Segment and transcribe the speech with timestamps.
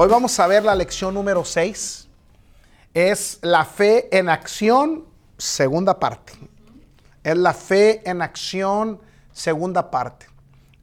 [0.00, 2.06] Hoy vamos a ver la lección número 6.
[2.94, 5.04] Es la fe en acción,
[5.36, 6.34] segunda parte.
[7.24, 9.00] Es la fe en acción,
[9.32, 10.26] segunda parte.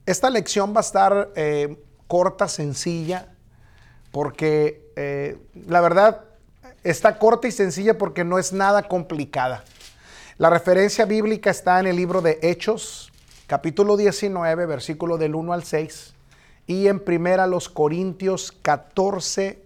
[0.04, 3.32] Esta lección va a estar eh, corta, sencilla,
[4.12, 6.24] porque eh, la verdad
[6.84, 9.64] está corta y sencilla porque no es nada complicada.
[10.36, 13.10] La referencia bíblica está en el libro de Hechos,
[13.46, 16.15] capítulo 19, versículo del 1 al 6,
[16.66, 19.62] y en primera los Corintios 14,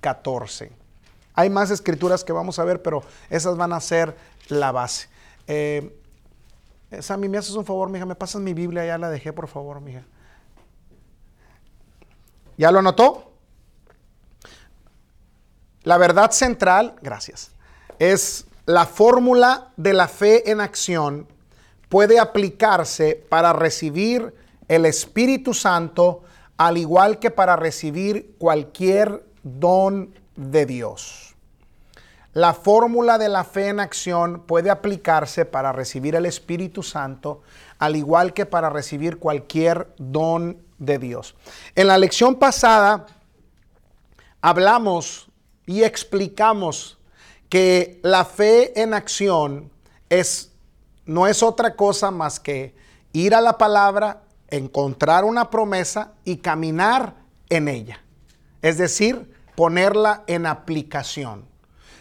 [0.00, 0.72] 14.
[1.34, 4.16] Hay más escrituras que vamos a ver, pero esas van a ser
[4.48, 5.08] la base.
[5.46, 5.96] Eh,
[7.00, 8.06] Sammy, ¿me haces un favor, mija?
[8.06, 8.84] ¿Me pasas mi Biblia?
[8.86, 10.02] Ya la dejé, por favor, mija.
[12.56, 13.32] ¿Ya lo anotó?
[15.84, 17.52] La verdad central, gracias,
[17.98, 21.26] es la fórmula de la fe en acción
[21.88, 24.34] puede aplicarse para recibir
[24.68, 26.22] el Espíritu Santo
[26.58, 31.34] al igual que para recibir cualquier don de Dios.
[32.34, 37.42] La fórmula de la fe en acción puede aplicarse para recibir el Espíritu Santo
[37.78, 41.34] al igual que para recibir cualquier don de Dios.
[41.74, 43.06] En la lección pasada
[44.40, 45.28] hablamos
[45.66, 46.98] y explicamos
[47.48, 49.70] que la fe en acción
[50.08, 50.52] es
[51.06, 52.74] no es otra cosa más que
[53.12, 57.14] ir a la palabra, encontrar una promesa y caminar
[57.48, 58.00] en ella.
[58.62, 61.44] Es decir, ponerla en aplicación.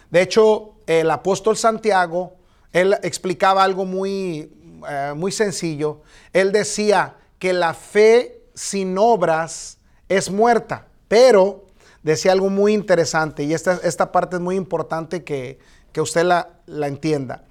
[0.10, 2.36] De hecho, el apóstol Santiago,
[2.72, 4.52] él explicaba algo muy,
[4.90, 6.02] eh, muy sencillo.
[6.34, 9.78] Él decía que la fe sin obras
[10.10, 11.66] es muerta, pero
[12.04, 15.60] decía algo muy interesante y esta, esta parte es muy importante que,
[15.98, 17.44] usted la, la entienda.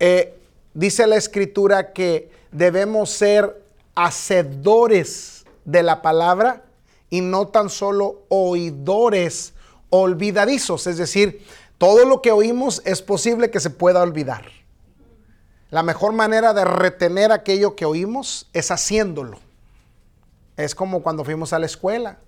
[0.00, 0.36] Eh,
[0.74, 3.63] dice la escritura que debemos ser
[3.94, 6.64] hacedores de la palabra
[7.10, 9.54] y no tan solo oidores
[9.90, 10.86] olvidadizos.
[10.86, 11.46] Es decir,
[11.78, 14.46] todo lo que oímos es posible que se pueda olvidar.
[15.70, 19.38] La mejor manera de retener aquello que oímos es haciéndolo.
[20.56, 22.18] Es como cuando fuimos a la escuela,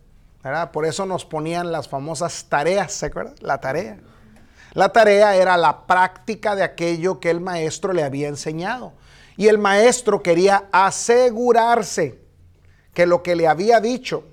[0.43, 0.72] ¿verdad?
[0.72, 3.34] Por eso nos ponían las famosas tareas, ¿se acuerdan?
[3.41, 3.99] La tarea.
[4.72, 8.93] La tarea era la práctica de aquello que el maestro le había enseñado.
[9.37, 12.19] Y el maestro quería asegurarse
[12.95, 14.25] que lo que le había dicho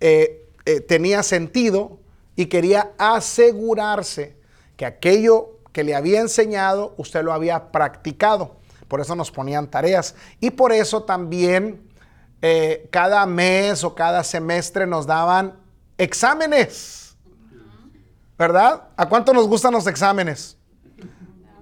[0.00, 1.98] eh, eh, tenía sentido
[2.36, 4.36] y quería asegurarse
[4.76, 8.56] que aquello que le había enseñado usted lo había practicado.
[8.88, 10.14] Por eso nos ponían tareas.
[10.38, 11.88] Y por eso también
[12.42, 15.56] eh, cada mes o cada semestre nos daban
[15.98, 17.02] exámenes.
[18.42, 18.88] ¿verdad?
[18.96, 20.56] ¿A cuánto nos gustan los exámenes?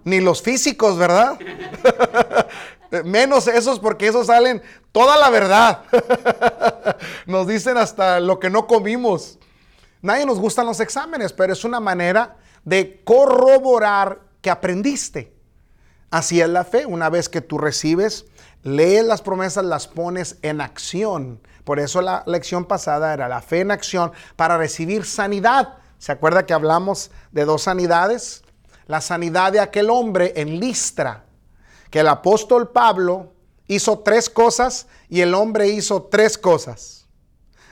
[0.05, 1.39] Ni los físicos, ¿verdad?
[3.05, 4.63] Menos esos porque esos salen
[4.93, 5.83] toda la verdad.
[7.27, 9.39] nos dicen hasta lo que no comimos.
[10.03, 15.33] Nadie nos gustan los exámenes, pero es una manera de corroborar que aprendiste.
[16.11, 16.87] Así es la fe.
[16.87, 18.27] Una vez que tú recibes,
[18.63, 21.41] lees las promesas, las pones en acción.
[21.65, 25.75] Por eso la lección pasada era la fe en acción para recibir sanidad.
[25.99, 28.43] ¿Se acuerda que hablamos de dos sanidades?
[28.91, 31.23] La sanidad de aquel hombre en Listra,
[31.91, 33.33] que el apóstol Pablo
[33.69, 37.07] hizo tres cosas y el hombre hizo tres cosas.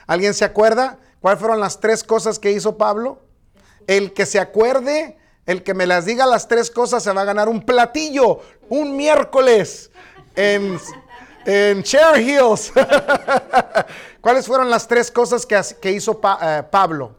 [0.06, 0.96] ¿Alguien se acuerda?
[1.20, 3.20] ¿Cuáles fueron las tres cosas que hizo Pablo?
[3.88, 7.24] El que se acuerde, el que me las diga las tres cosas se va a
[7.24, 9.90] ganar un platillo un miércoles
[10.36, 10.78] en,
[11.44, 12.72] en Cherry Hills.
[14.20, 17.17] ¿Cuáles fueron las tres cosas que, hizo eh, Pablo?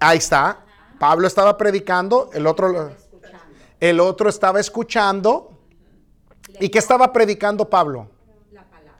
[0.00, 0.60] Ahí está.
[0.98, 2.90] Pablo estaba predicando, el otro,
[3.80, 5.58] el otro estaba escuchando.
[6.60, 8.08] ¿Y qué estaba predicando Pablo?
[8.50, 8.98] La palabra.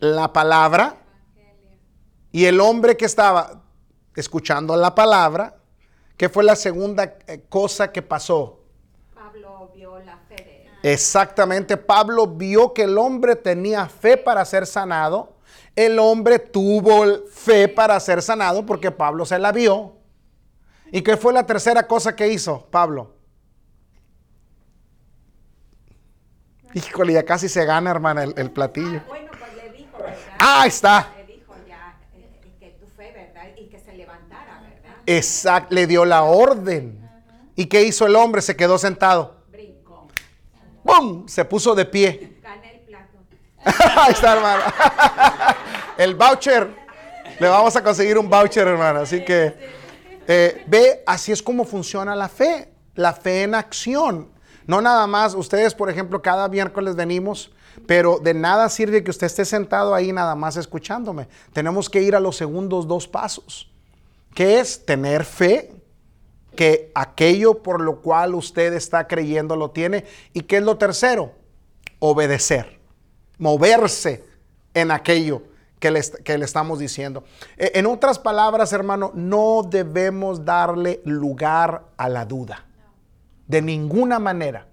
[0.00, 0.96] La palabra.
[2.32, 3.62] Y el hombre que estaba
[4.16, 5.56] escuchando la palabra,
[6.16, 8.60] ¿qué fue la segunda eh, cosa que pasó?
[9.14, 15.34] Pablo vio la fe Exactamente, Pablo vio que el hombre tenía fe para ser sanado.
[15.74, 19.94] El hombre tuvo fe para ser sanado porque Pablo se la vio.
[20.94, 23.16] ¿Y qué fue la tercera cosa que hizo Pablo?
[26.72, 29.00] Híjole, ya casi se gana, hermana, el, platillo.
[29.00, 30.36] Ah, bueno, pues le dijo, ¿verdad?
[30.38, 31.12] Ah, ahí está.
[31.16, 33.42] Le dijo ya eh, que tu fe, ¿verdad?
[33.56, 34.98] Y que se levantara, ¿verdad?
[35.04, 37.10] Exacto, le dio la orden.
[37.56, 38.40] ¿Y qué hizo el hombre?
[38.40, 39.42] Se quedó sentado.
[39.50, 40.06] Brincó.
[40.84, 41.26] ¡Bum!
[41.26, 42.38] Se puso de pie.
[42.40, 43.18] Gané el plato.
[44.00, 44.74] ahí está, hermana.
[45.98, 46.68] el voucher.
[47.40, 49.00] Le vamos a conseguir un voucher, hermana.
[49.00, 49.82] Así que...
[50.26, 54.28] Eh, ve, así es como funciona la fe, la fe en acción.
[54.66, 57.52] No nada más, ustedes por ejemplo cada miércoles venimos,
[57.86, 61.28] pero de nada sirve que usted esté sentado ahí nada más escuchándome.
[61.52, 63.70] Tenemos que ir a los segundos dos pasos,
[64.34, 65.72] que es tener fe
[66.56, 70.04] que aquello por lo cual usted está creyendo lo tiene.
[70.32, 71.32] ¿Y qué es lo tercero?
[71.98, 72.78] Obedecer,
[73.38, 74.24] moverse
[74.72, 75.42] en aquello
[75.84, 77.24] que le, estamos diciendo.
[77.58, 82.64] E, en otras palabras, hermano, no debemos darle lugar a la duda.
[83.46, 84.66] De ninguna manera.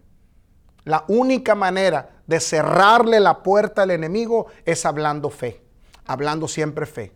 [0.86, 5.62] La única manera de cerrarle la puerta al enemigo es hablando fe,
[6.06, 7.12] hablando siempre fe.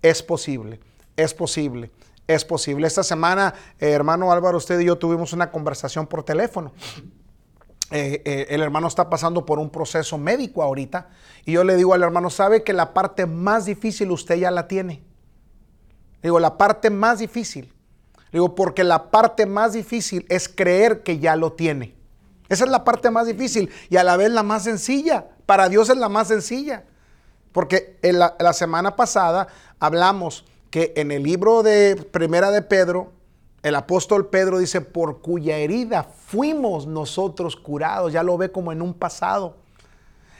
[0.00, 0.78] Es posible,
[1.16, 1.90] es posible,
[2.26, 2.86] es posible.
[2.86, 6.72] Esta semana, eh, hermano Álvaro, usted y yo tuvimos una conversación por teléfono.
[7.90, 11.08] Eh, eh, el hermano está pasando por un proceso médico ahorita
[11.44, 14.68] y yo le digo al hermano, ¿sabe que la parte más difícil usted ya la
[14.68, 15.02] tiene?
[16.22, 17.72] Digo, la parte más difícil.
[18.30, 21.96] Digo, porque la parte más difícil es creer que ya lo tiene.
[22.48, 25.26] Esa es la parte más difícil y a la vez la más sencilla.
[25.46, 26.84] Para Dios es la más sencilla.
[27.52, 29.48] Porque en la, la semana pasada
[29.80, 33.12] hablamos que en el libro de Primera de Pedro,
[33.62, 38.12] el apóstol Pedro dice, por cuya herida fuimos nosotros curados.
[38.12, 39.56] Ya lo ve como en un pasado.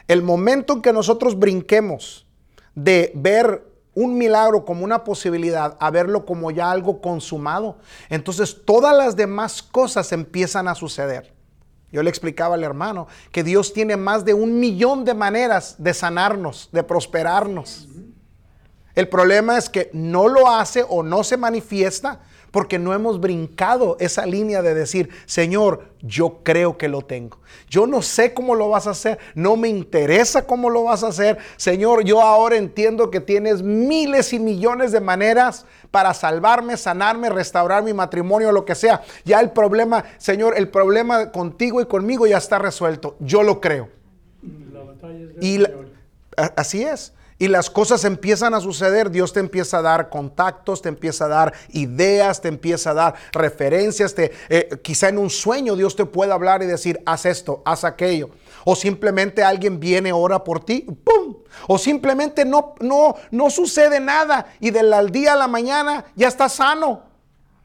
[0.08, 2.26] El momento en que nosotros brinquemos
[2.74, 7.78] de ver un milagro como una posibilidad a verlo como ya algo consumado,
[8.08, 11.34] entonces todas las demás cosas empiezan a suceder.
[11.92, 15.92] Yo le explicaba al hermano que Dios tiene más de un millón de maneras de
[15.92, 17.88] sanarnos, de prosperarnos.
[18.94, 22.20] El problema es que no lo hace o no se manifiesta
[22.50, 27.38] porque no hemos brincado esa línea de decir, Señor, yo creo que lo tengo.
[27.68, 31.08] Yo no sé cómo lo vas a hacer, no me interesa cómo lo vas a
[31.08, 31.38] hacer.
[31.56, 37.82] Señor, yo ahora entiendo que tienes miles y millones de maneras para salvarme, sanarme, restaurar
[37.82, 39.02] mi matrimonio, lo que sea.
[39.24, 43.16] Ya el problema, Señor, el problema contigo y conmigo ya está resuelto.
[43.20, 43.88] Yo lo creo.
[45.40, 45.62] y
[46.56, 50.90] así es y las cosas empiezan a suceder, Dios te empieza a dar contactos, te
[50.90, 55.74] empieza a dar ideas, te empieza a dar referencias, te, eh, quizá en un sueño
[55.74, 58.28] Dios te pueda hablar y decir, haz esto, haz aquello.
[58.66, 61.36] O simplemente alguien viene, ora por ti, ¡pum!
[61.66, 66.46] O simplemente no, no, no sucede nada y del día a la mañana ya está
[66.50, 67.04] sano.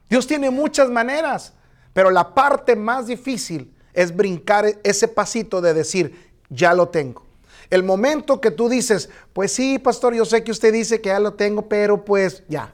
[0.09, 1.51] Dios tiene muchas maneras,
[1.91, 7.24] pero la parte más difícil es brincar ese pasito de decir, ya lo tengo.
[7.69, 11.19] El momento que tú dices, pues sí, pastor, yo sé que usted dice que ya
[11.19, 12.73] lo tengo, pero pues ya.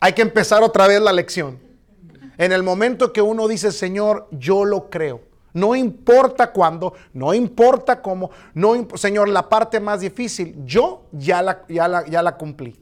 [0.00, 1.58] Hay que empezar otra vez la lección.
[2.38, 5.20] En el momento que uno dice, Señor, yo lo creo.
[5.52, 11.64] No importa cuándo, no importa cómo, no, Señor, la parte más difícil, yo ya la,
[11.68, 12.80] ya la, ya la cumplí.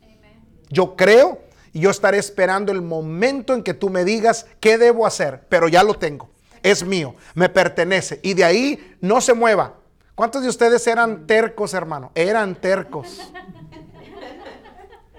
[0.68, 1.40] Yo creo
[1.72, 5.66] y yo estaré esperando el momento en que tú me digas qué debo hacer, pero
[5.68, 6.28] ya lo tengo.
[6.62, 8.20] Es mío, me pertenece.
[8.22, 9.77] Y de ahí no se mueva.
[10.18, 12.10] ¿Cuántos de ustedes eran tercos, hermano?
[12.12, 13.20] Eran tercos.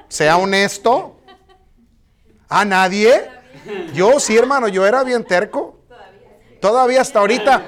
[0.10, 1.16] Sea honesto.
[2.50, 3.30] ¿A nadie?
[3.94, 5.80] Yo sí, hermano, yo era bien terco.
[6.60, 7.64] Todavía hasta ahorita.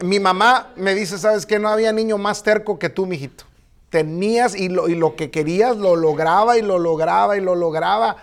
[0.00, 1.58] Mi, mamá me dice, ¿sabes qué?
[1.58, 3.42] No había niño más terco que tú, mijito.
[3.90, 8.18] Tenías y lo, y lo que querías lo lograba y lo lograba y lo lograba.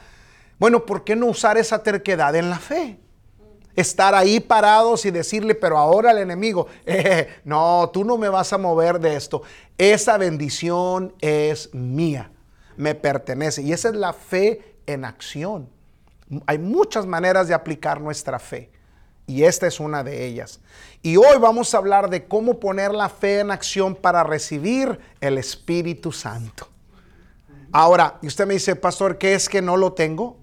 [0.57, 2.97] Bueno, ¿por qué no usar esa terquedad en la fe?
[3.75, 6.67] Estar ahí parados y decirle, pero ahora al enemigo,
[7.43, 9.41] no, tú no me vas a mover de esto.
[9.77, 12.31] Esa bendición es mía,
[12.77, 13.61] me pertenece.
[13.61, 15.69] Y esa es la fe en acción.
[16.45, 18.71] Hay muchas maneras de aplicar nuestra fe.
[19.27, 20.59] Y esta es una de ellas.
[21.01, 25.37] Y hoy vamos a hablar de cómo poner la fe en acción para recibir el
[25.37, 26.67] Espíritu Santo.
[27.71, 30.37] Ahora, y usted me dice, pastor, ¿qué es que no lo tengo?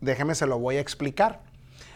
[0.00, 1.40] Déjeme, se lo voy a explicar.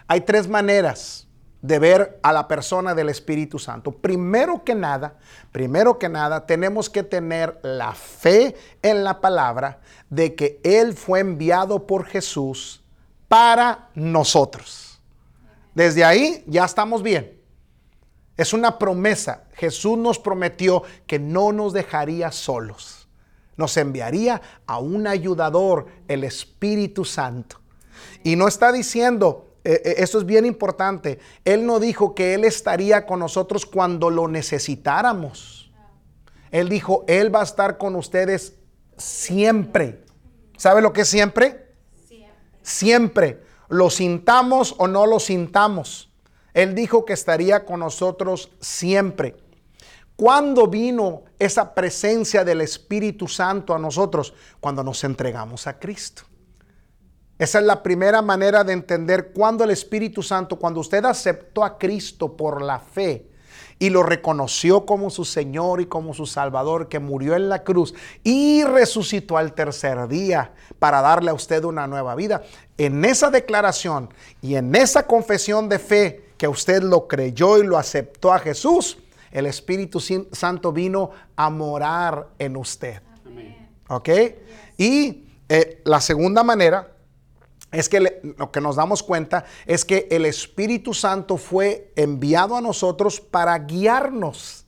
[0.09, 1.29] Hay tres maneras
[1.61, 3.93] de ver a la persona del Espíritu Santo.
[3.93, 5.19] Primero que nada,
[5.53, 11.21] primero que nada, tenemos que tener la fe en la palabra de que Él fue
[11.21, 12.83] enviado por Jesús
[13.29, 14.99] para nosotros.
[15.75, 17.39] Desde ahí ya estamos bien.
[18.37, 19.45] Es una promesa.
[19.55, 23.09] Jesús nos prometió que no nos dejaría solos.
[23.57, 27.61] Nos enviaría a un ayudador, el Espíritu Santo.
[28.23, 31.19] Y no está diciendo, eh, eh, esto es bien importante.
[31.45, 35.71] Él no dijo que Él estaría con nosotros cuando lo necesitáramos.
[36.51, 38.55] Él dijo, Él va a estar con ustedes
[38.97, 40.05] siempre.
[40.57, 41.75] ¿Sabe lo que es siempre?
[42.07, 42.35] Siempre.
[42.63, 43.43] Siempre.
[43.69, 46.11] Lo sintamos o no lo sintamos.
[46.55, 49.37] Él dijo que estaría con nosotros siempre.
[50.17, 54.35] ¿Cuándo vino esa presencia del Espíritu Santo a nosotros?
[54.59, 56.23] Cuando nos entregamos a Cristo.
[57.39, 61.79] Esa es la primera manera de entender cuando el Espíritu Santo, cuando usted aceptó a
[61.79, 63.27] Cristo por la fe
[63.79, 67.95] y lo reconoció como su Señor y como su Salvador, que murió en la cruz
[68.25, 72.43] y resucitó al tercer día para darle a usted una nueva vida.
[72.77, 77.79] En esa declaración y en esa confesión de fe que usted lo creyó y lo
[77.79, 78.99] aceptó a Jesús,
[79.31, 83.01] el Espíritu Santo vino a morar en usted.
[83.89, 84.09] ¿Ok?
[84.77, 86.98] Y eh, la segunda manera
[87.71, 92.61] es que lo que nos damos cuenta es que el Espíritu Santo fue enviado a
[92.61, 94.65] nosotros para guiarnos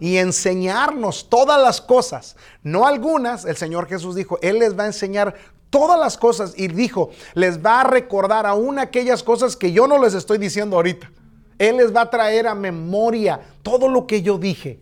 [0.00, 4.88] y enseñarnos todas las cosas, no algunas, el Señor Jesús dijo, Él les va a
[4.88, 5.36] enseñar
[5.70, 10.02] todas las cosas y dijo, les va a recordar aún aquellas cosas que yo no
[10.02, 11.10] les estoy diciendo ahorita.
[11.58, 14.80] Él les va a traer a memoria todo lo que yo dije.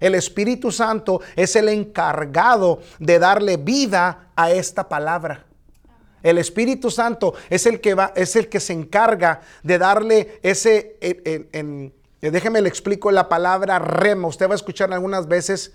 [0.00, 5.46] El Espíritu Santo es el encargado de darle vida a esta palabra.
[6.22, 10.96] El Espíritu Santo es el que va, es el que se encarga de darle ese,
[11.00, 14.28] en, déjeme le explico la palabra rema.
[14.28, 15.72] Usted va a escuchar algunas veces,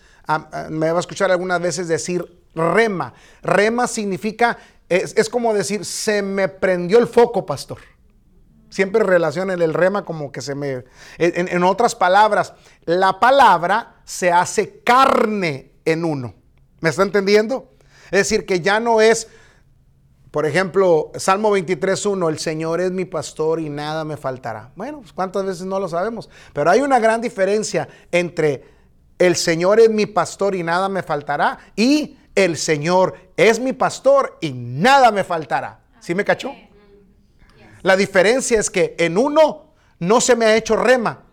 [0.70, 2.25] me va a escuchar algunas veces decir
[2.56, 3.13] rema.
[3.44, 4.58] Rema significa,
[4.89, 7.80] es, como decir, se me prendió el foco, pastor.
[8.70, 10.86] Siempre relacionen el rema como que se me...
[11.18, 12.54] en otras palabras,
[12.86, 16.34] la palabra se hace carne en uno.
[16.80, 17.72] ¿Me está entendiendo?
[18.06, 19.27] Es decir, que ya no es
[20.38, 24.70] por ejemplo, Salmo 23.1, el Señor es mi pastor y nada me faltará.
[24.75, 28.63] Bueno, pues, cuántas veces no lo sabemos, pero hay una gran diferencia entre
[29.17, 34.38] el Señor es mi pastor y nada me faltará y el Señor es mi pastor
[34.39, 35.79] y nada me faltará.
[36.01, 36.53] ¿Sí me cachó?
[37.82, 41.24] La diferencia es que en uno no se me ha hecho rema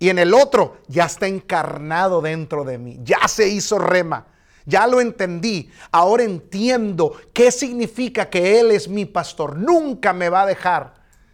[0.00, 4.26] y en el otro ya está encarnado dentro de mí, ya se hizo rema.
[4.68, 5.70] Ya lo entendí.
[5.90, 9.56] Ahora entiendo qué significa que Él es mi pastor.
[9.56, 10.92] Nunca me va a dejar.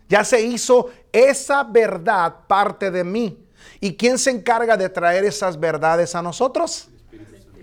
[0.09, 3.45] Ya se hizo esa verdad parte de mí.
[3.81, 6.89] ¿Y quién se encarga de traer esas verdades a nosotros?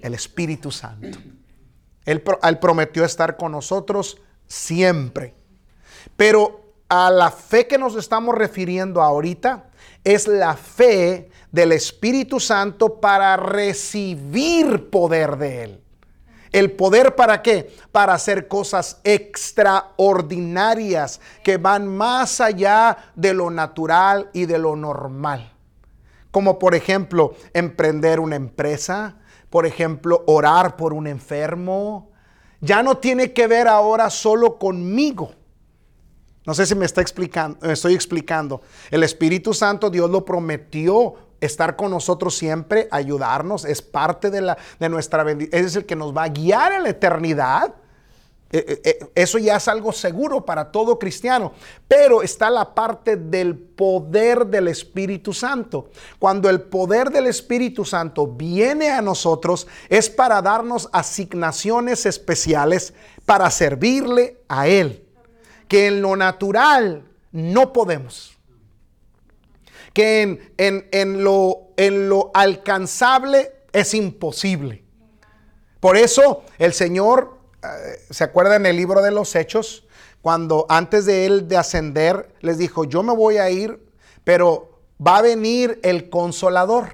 [0.01, 1.17] El Espíritu Santo.
[2.03, 5.35] Él, él prometió estar con nosotros siempre.
[6.17, 9.69] Pero a la fe que nos estamos refiriendo ahorita
[10.03, 15.81] es la fe del Espíritu Santo para recibir poder de Él.
[16.51, 17.73] ¿El poder para qué?
[17.91, 25.51] Para hacer cosas extraordinarias que van más allá de lo natural y de lo normal.
[26.29, 29.15] Como por ejemplo, emprender una empresa,
[29.49, 32.11] por ejemplo, orar por un enfermo.
[32.59, 35.31] Ya no tiene que ver ahora solo conmigo.
[36.45, 38.61] No sé si me está explicando, me estoy explicando.
[38.89, 44.57] El Espíritu Santo Dios lo prometió estar con nosotros siempre, ayudarnos, es parte de, la,
[44.79, 47.73] de nuestra bendición, es el que nos va a guiar en la eternidad.
[48.53, 51.53] Eh, eh, eh, eso ya es algo seguro para todo cristiano,
[51.87, 55.89] pero está la parte del poder del Espíritu Santo.
[56.19, 62.93] Cuando el poder del Espíritu Santo viene a nosotros es para darnos asignaciones especiales
[63.25, 65.07] para servirle a Él,
[65.69, 68.37] que en lo natural no podemos
[69.93, 74.83] que en, lo, en lo alcanzable es imposible.
[75.79, 77.67] Por eso el Señor, eh,
[78.09, 79.85] ¿se acuerda en el libro de los Hechos?
[80.21, 83.83] Cuando antes de él de ascender, les dijo, yo me voy a ir,
[84.23, 86.89] pero va a venir el consolador.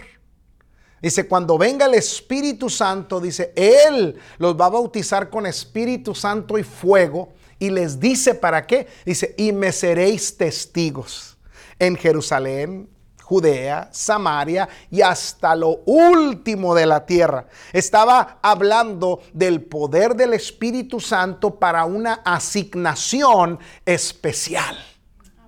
[1.01, 6.57] Dice, cuando venga el Espíritu Santo, dice, Él los va a bautizar con Espíritu Santo
[6.57, 7.33] y fuego.
[7.59, 8.87] Y les dice, ¿para qué?
[9.05, 11.36] Dice, y me seréis testigos
[11.79, 12.89] en Jerusalén,
[13.27, 17.47] Judea, Samaria y hasta lo último de la tierra.
[17.73, 24.77] Estaba hablando del poder del Espíritu Santo para una asignación especial.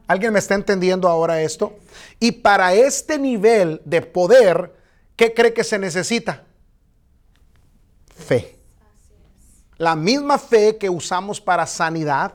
[0.08, 1.78] ¿Alguien me está entendiendo ahora esto?
[2.20, 4.76] Y para este nivel de poder,
[5.16, 6.44] ¿qué cree que se necesita?
[8.14, 8.58] Fe.
[9.78, 12.34] La misma fe que usamos para sanidad,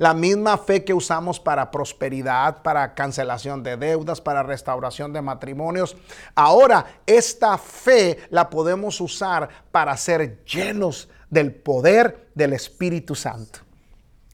[0.00, 5.94] la misma fe que usamos para prosperidad, para cancelación de deudas, para restauración de matrimonios.
[6.34, 13.58] Ahora, esta fe la podemos usar para ser llenos del poder del Espíritu Santo.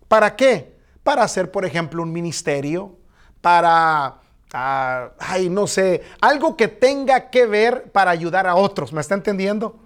[0.07, 0.77] ¿Para qué?
[1.03, 2.95] Para hacer, por ejemplo, un ministerio,
[3.41, 4.19] para
[4.53, 8.93] ah, ay, no sé, algo que tenga que ver para ayudar a otros.
[8.93, 9.81] ¿Me está entendiendo?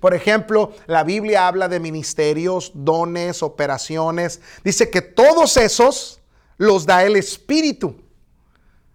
[0.00, 4.40] Por ejemplo, la Biblia habla de ministerios, dones, operaciones.
[4.62, 6.20] Dice que todos esos
[6.56, 7.96] los da el Espíritu.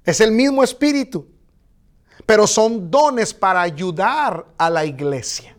[0.06, 1.28] Es el mismo Espíritu.
[2.26, 5.58] Pero son dones para ayudar a la iglesia.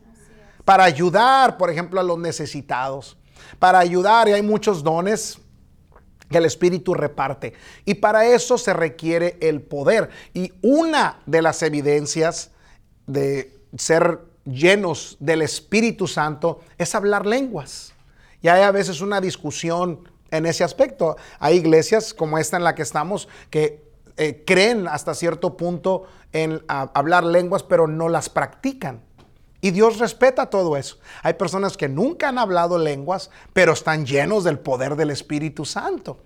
[0.65, 3.19] Para ayudar, por ejemplo, a los necesitados.
[3.59, 5.39] para ayudar y hay muchos dones
[6.31, 7.53] que el Espíritu reparte.
[7.85, 10.11] Y para eso se requiere el poder.
[10.33, 12.51] Y una de las evidencias
[13.07, 17.93] de ser llenos del Espíritu Santo es hablar lenguas.
[18.43, 21.17] Y hay a veces una discusión en ese aspecto.
[21.39, 23.83] Hay iglesias como esta en la que estamos que
[24.17, 29.01] eh, creen hasta cierto punto en hablar lenguas, pero no las practican.
[29.61, 30.99] Y Dios respeta todo eso.
[31.23, 36.19] Hay personas que nunca han hablado lenguas, pero están llenos del poder del Espíritu Santo.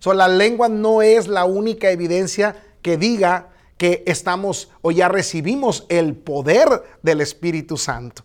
[0.00, 5.86] So, la lengua no es la única evidencia que diga que estamos o ya recibimos
[5.88, 6.68] el poder
[7.02, 8.22] del Espíritu Santo.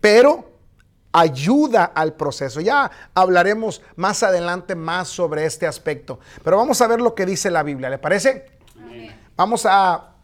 [0.00, 0.52] Pero
[1.12, 2.60] ayuda al proceso.
[2.60, 6.18] Ya hablaremos más adelante más sobre este aspecto.
[6.42, 7.90] Pero vamos a ver lo que dice la Biblia.
[7.90, 8.46] ¿Le parece?
[9.36, 10.14] Vamos a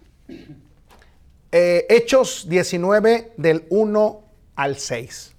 [1.52, 4.22] eh, Hechos 19 del 1
[4.56, 5.34] al 6.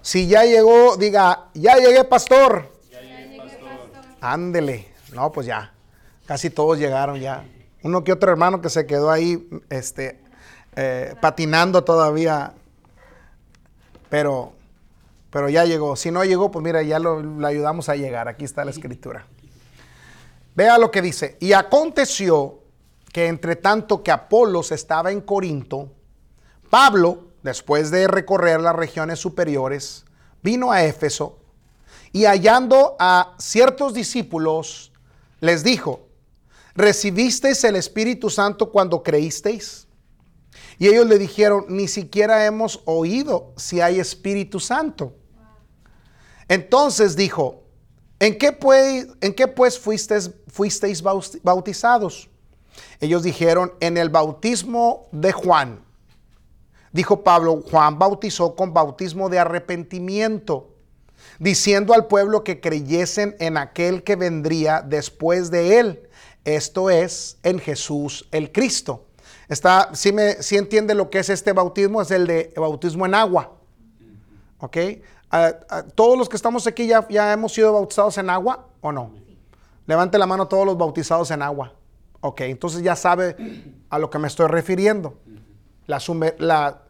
[0.00, 2.72] Si ya llegó, diga, ya llegué, pastor.
[2.90, 3.90] Ya llegué, pastor.
[4.20, 4.88] Ándele.
[5.12, 5.72] No, pues ya.
[6.26, 7.44] Casi todos llegaron ya.
[7.82, 10.20] Uno que otro hermano que se quedó ahí este,
[10.76, 12.54] eh, patinando todavía.
[14.08, 14.52] Pero,
[15.30, 15.96] pero ya llegó.
[15.96, 18.28] Si no llegó, pues mira, ya lo, ayudamos a llegar.
[18.28, 19.26] Aquí está la escritura.
[20.54, 21.36] Vea lo que dice.
[21.40, 22.60] Y aconteció
[23.12, 25.90] que entre tanto que Apolos estaba en Corinto,
[26.70, 30.04] Pablo, después de recorrer las regiones superiores,
[30.42, 31.38] vino a Éfeso
[32.12, 34.92] y hallando a ciertos discípulos,
[35.40, 36.06] les dijo,
[36.74, 39.86] ¿recibisteis el Espíritu Santo cuando creísteis?
[40.78, 45.14] Y ellos le dijeron, ni siquiera hemos oído si hay Espíritu Santo.
[46.48, 47.62] Entonces dijo,
[48.18, 51.02] ¿en qué pues, fuisteis
[51.42, 52.28] bautizados?
[53.00, 55.84] Ellos dijeron, en el bautismo de Juan.
[56.92, 60.74] Dijo Pablo, Juan bautizó con bautismo de arrepentimiento,
[61.38, 66.08] diciendo al pueblo que creyesen en aquel que vendría después de él
[66.44, 69.06] esto es en Jesús el Cristo.
[69.48, 73.14] Está, si me, si entiende lo que es este bautismo, es el de bautismo en
[73.14, 73.52] agua.
[74.58, 74.76] ¿Ok?
[75.94, 79.14] todos los que estamos aquí ya, ya hemos sido bautizados en agua o no?
[79.86, 81.72] Levante la mano todos los bautizados en agua.
[82.20, 83.34] Ok, entonces ya sabe
[83.88, 85.18] a lo que me estoy refiriendo.
[85.86, 86.00] La,
[86.38, 86.82] la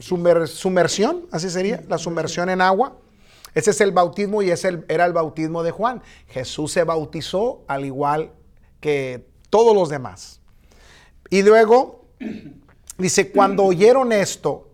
[0.00, 2.96] sumersión, así sería, la sumersión en agua
[3.54, 6.02] ese es el bautismo y ese era el bautismo de Juan.
[6.28, 8.32] Jesús se bautizó al igual
[8.80, 10.40] que todos los demás.
[11.30, 12.04] Y luego
[12.98, 14.68] dice, cuando oyeron esto,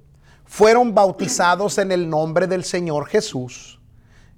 [0.45, 3.81] fueron bautizados en el nombre del Señor Jesús.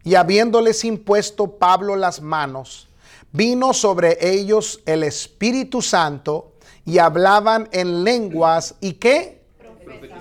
[0.05, 2.89] Y habiéndoles impuesto Pablo las manos,
[3.33, 6.53] vino sobre ellos el Espíritu Santo
[6.85, 9.36] y hablaban en lenguas y qué?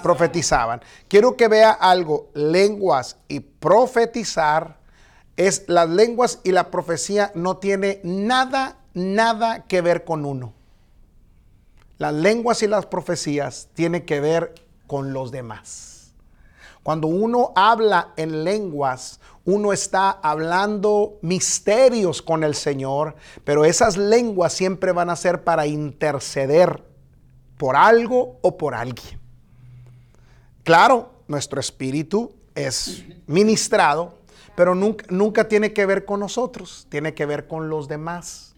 [0.01, 0.82] Profetizaban.
[1.08, 4.78] Quiero que vea algo, lenguas y profetizar
[5.38, 10.54] es las lenguas y la profecía no tiene nada, nada que ver con uno.
[11.97, 14.54] Las lenguas y las profecías tienen que ver
[14.88, 16.13] con los demás.
[16.84, 24.54] Cuando uno habla en lenguas, uno está hablando misterios con el Señor, pero esas lenguas
[24.54, 26.84] siempre van a ser para interceder
[27.58, 29.24] por algo o por alguien.
[30.65, 34.17] Claro, nuestro espíritu es ministrado,
[34.56, 38.56] pero nunca, tiene que ver con nosotros, tiene que ver con los demás.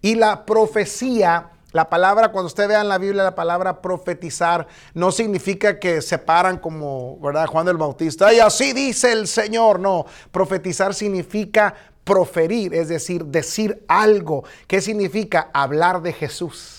[0.00, 5.10] Y la profecía, la palabra, cuando usted vea en la Biblia la palabra profetizar, no
[5.10, 7.48] significa que se paran como, ¿verdad?
[7.48, 13.84] Juan del Bautista, y así dice el Señor, no, profetizar significa proferir, es decir, decir
[13.88, 14.44] algo.
[14.68, 15.50] ¿Qué significa?
[15.52, 16.75] Hablar de Jesús.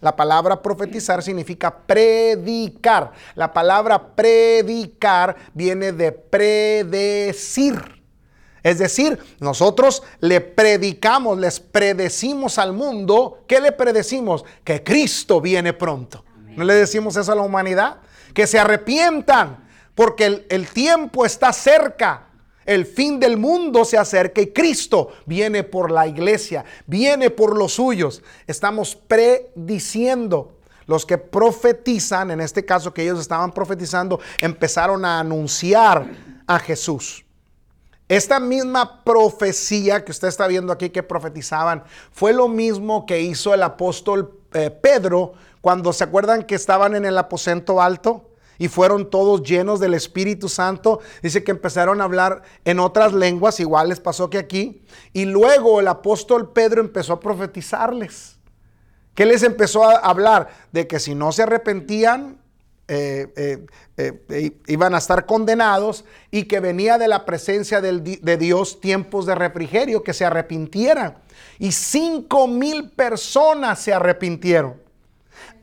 [0.00, 3.12] La palabra profetizar significa predicar.
[3.34, 8.00] La palabra predicar viene de predecir.
[8.62, 13.44] Es decir, nosotros le predicamos, les predecimos al mundo.
[13.46, 14.44] ¿Qué le predecimos?
[14.64, 16.24] Que Cristo viene pronto.
[16.56, 17.98] ¿No le decimos eso a la humanidad?
[18.34, 22.26] Que se arrepientan porque el, tiempo está cerca.
[22.70, 27.72] El fin del mundo se acerca y Cristo viene por la iglesia, viene por los
[27.72, 28.22] suyos.
[28.46, 30.56] Estamos prediciendo.
[30.86, 36.06] Los que profetizan, en este caso que ellos estaban profetizando, empezaron a anunciar
[36.46, 37.24] a Jesús.
[38.08, 43.52] Esta misma profecía que usted está viendo aquí que profetizaban fue lo mismo que hizo
[43.52, 48.29] el apóstol eh, Pedro cuando se acuerdan que estaban en el aposento alto
[48.60, 51.00] y fueron todos llenos del Espíritu Santo.
[51.22, 54.82] Dice que empezaron a hablar en otras lenguas, igual les pasó que aquí.
[55.14, 58.36] Y luego el apóstol Pedro empezó a profetizarles.
[59.14, 60.50] ¿Qué les empezó a hablar?
[60.72, 62.36] De que si no se arrepentían,
[62.86, 63.64] eh,
[63.96, 69.36] eh, iban a estar condenados y que venía de la presencia de Dios tiempos de
[69.36, 71.16] refrigerio, que se arrepintieran.
[71.58, 74.74] Y cinco mil personas se arrepintieron.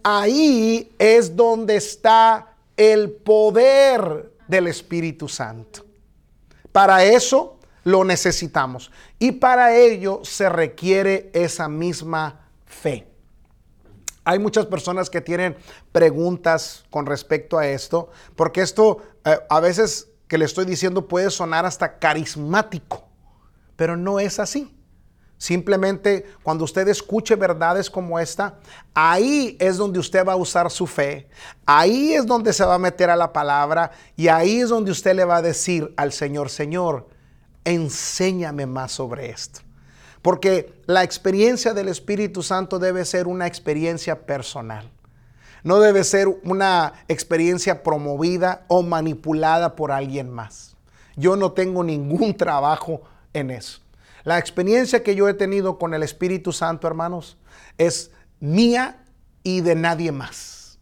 [0.01, 2.46] Ahí es donde está
[2.77, 5.85] el poder del Espíritu Santo.
[6.71, 8.91] Para eso lo necesitamos.
[9.17, 13.07] Y para ello se requiere esa misma fe.
[14.23, 15.55] Hay muchas personas que tienen
[15.91, 21.31] preguntas con respecto a esto, porque esto eh, a veces que le estoy diciendo puede
[21.31, 23.07] sonar hasta carismático,
[23.77, 24.76] pero no es así.
[25.37, 28.55] Simplemente cuando usted escuche verdades como esta,
[28.93, 31.27] ahí es donde usted va a usar su fe,
[31.65, 35.15] ahí es donde se va a meter a la palabra y ahí es donde usted
[35.15, 37.07] le va a decir al Señor, Señor,
[37.65, 39.59] enséñame más sobre esto.
[40.23, 44.89] Porque la experiencia del Espíritu Santo debe ser una experiencia personal.
[45.63, 50.75] No debe ser una experiencia promovida o manipulada por alguien más.
[51.15, 53.01] Yo no tengo ningún trabajo
[53.33, 53.81] en eso.
[54.27, 57.37] La experiencia que yo he tenido con el Espíritu Santo, hermanos,
[57.77, 58.11] es
[58.41, 59.05] mía
[59.41, 60.79] y de nadie más.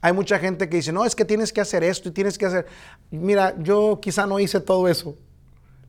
[0.00, 2.46] Hay mucha gente que dice, no, es que tienes que hacer esto y tienes que
[2.46, 2.66] hacer...
[3.10, 5.18] Mira, yo quizá no hice todo eso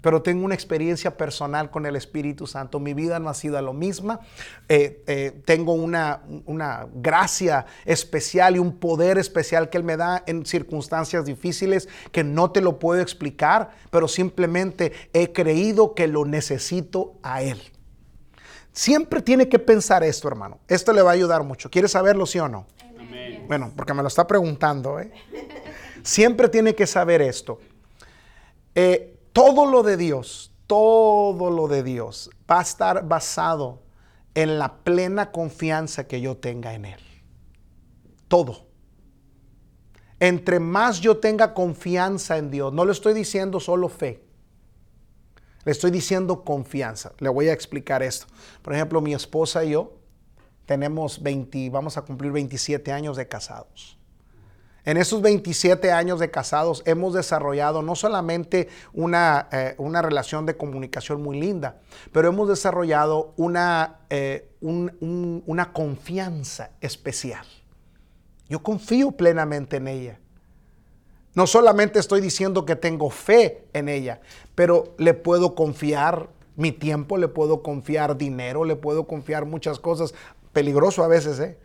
[0.02, 2.80] pero tengo una experiencia personal con el Espíritu Santo.
[2.80, 4.20] Mi vida no ha sido lo misma.
[4.68, 10.24] Eh, eh, tengo una, una, gracia especial y un poder especial que Él me da
[10.26, 16.26] en circunstancias difíciles que no te lo puedo explicar, pero simplemente he creído que lo
[16.26, 17.62] necesito a Él.
[18.74, 20.60] Siempre tiene que pensar esto, hermano.
[20.68, 21.70] Esto le va a ayudar mucho.
[21.70, 22.66] ¿Quieres saberlo, sí o no?
[23.48, 25.00] Bueno, porque me lo está preguntando.
[25.00, 25.12] ¿eh?
[26.04, 27.60] Siempre tiene que saber esto.
[28.74, 33.82] Eh, todo lo de Dios, todo lo de Dios va a estar basado
[34.34, 37.00] en la plena confianza que yo tenga en Él.
[38.28, 38.66] Todo.
[40.20, 44.24] Entre más yo tenga confianza en Dios, no le estoy diciendo solo fe,
[45.66, 47.14] le estoy diciendo confianza.
[47.20, 48.28] Le voy a explicar esto.
[48.62, 49.94] Por ejemplo, mi esposa y yo
[50.66, 53.98] tenemos 20, vamos a cumplir 27 años de casados.
[54.84, 60.58] En esos 27 años de casados hemos desarrollado no solamente una, eh, una relación de
[60.58, 61.78] comunicación muy linda,
[62.12, 67.46] pero hemos desarrollado una, eh, una confianza especial.
[68.50, 70.20] Yo confío plenamente en ella.
[71.36, 74.20] No solamente estoy diciendo que tengo fe en ella,
[74.56, 80.14] pero le puedo confiar mi tiempo, le puedo confiar dinero, le puedo confiar muchas cosas.
[80.52, 81.58] Peligroso a veces, ¿eh?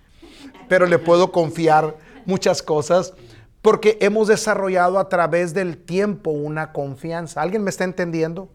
[0.69, 3.15] Pero le puedo confiar muchas cosas
[3.63, 7.43] porque hemos desarrollado a través del tiempo una confianza.
[7.43, 8.49] ¿Alguien me está entendiendo?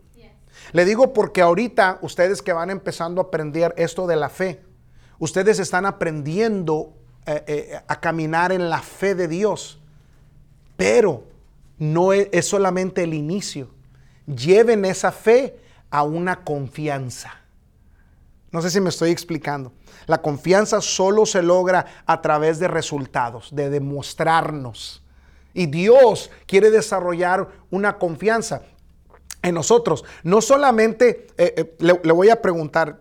[0.73, 4.61] Le digo porque ahorita ustedes que van empezando a aprender esto de la fe,
[5.19, 6.93] ustedes están aprendiendo
[7.25, 9.79] eh, eh, a caminar en la fe de Dios,
[10.77, 11.23] pero
[11.77, 13.69] no es, es solamente el inicio.
[14.27, 17.33] Lleven esa fe a una confianza.
[18.51, 19.73] No sé si me estoy explicando.
[20.07, 25.03] La confianza solo se logra a través de resultados, de demostrarnos.
[25.53, 28.61] Y Dios quiere desarrollar una confianza
[29.41, 30.03] en nosotros.
[30.23, 32.99] No solamente, eh, eh, le, voy a preguntar,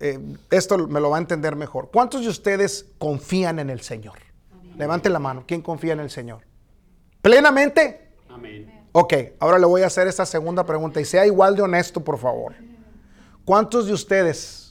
[0.00, 0.18] eh,
[0.50, 1.90] esto me lo va a entender mejor.
[1.92, 4.18] ¿Cuántos de ustedes confían en el Señor?
[4.76, 5.44] Levante la mano.
[5.46, 6.42] ¿Quién confía en el Señor?
[7.22, 8.10] ¿Plenamente?
[8.28, 8.84] Amén.
[8.92, 12.18] Ok, ahora le voy a hacer esta segunda pregunta y sea igual de honesto, por
[12.18, 12.54] favor.
[13.44, 14.65] ¿Cuántos de ustedes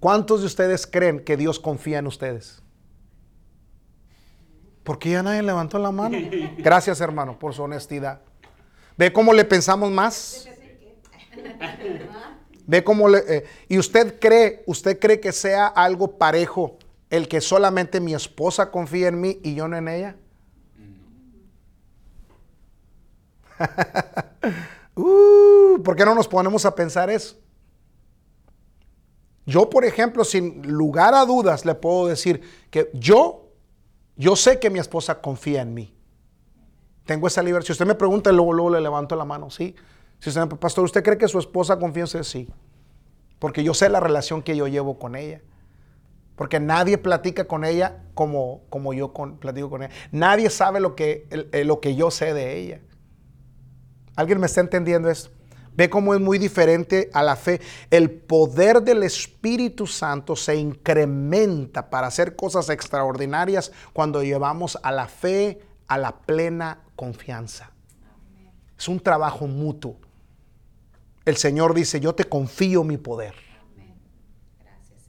[0.00, 2.62] ¿Cuántos de ustedes creen que Dios confía en ustedes?
[4.84, 6.16] ¿Por qué ya nadie levantó la mano?
[6.58, 8.20] Gracias, hermano, por su honestidad.
[8.96, 10.48] ¿Ve cómo le pensamos más?
[12.66, 13.18] ¿Ve cómo le...
[13.28, 16.78] Eh, ¿Y usted cree, usted cree que sea algo parejo
[17.10, 20.16] el que solamente mi esposa confía en mí y yo no en ella?
[24.94, 27.36] uh, ¿Por qué no nos ponemos a pensar eso?
[29.48, 33.48] Yo, por ejemplo, sin lugar a dudas, le puedo decir que yo,
[34.14, 35.94] yo sé que mi esposa confía en mí.
[37.06, 37.64] Tengo esa libertad.
[37.64, 39.74] Si usted me pregunta, luego, luego le levanto la mano, sí.
[40.18, 42.24] Si usted me pastor, ¿usted cree que su esposa confía en usted?
[42.24, 42.46] Sí.
[43.38, 45.40] Porque yo sé la relación que yo llevo con ella.
[46.36, 49.94] Porque nadie platica con ella como, como yo con, platico con ella.
[50.12, 51.26] Nadie sabe lo que,
[51.64, 52.80] lo que yo sé de ella.
[54.14, 55.30] ¿Alguien me está entendiendo esto?
[55.78, 57.60] Ve cómo es muy diferente a la fe.
[57.88, 65.06] El poder del Espíritu Santo se incrementa para hacer cosas extraordinarias cuando llevamos a la
[65.06, 67.70] fe a la plena confianza.
[68.76, 69.94] Es un trabajo mutuo.
[71.24, 73.34] El Señor dice, yo te confío mi poder.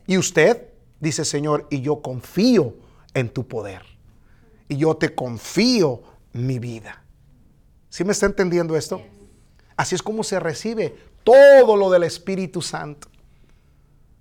[0.05, 2.75] y usted dice, Señor, y yo confío
[3.15, 3.82] en tu poder.
[4.67, 7.03] y yo te confío mi vida.
[7.89, 9.01] ¿Sí me está entendiendo esto?
[9.79, 13.07] Así es como se recibe todo lo del Espíritu Santo.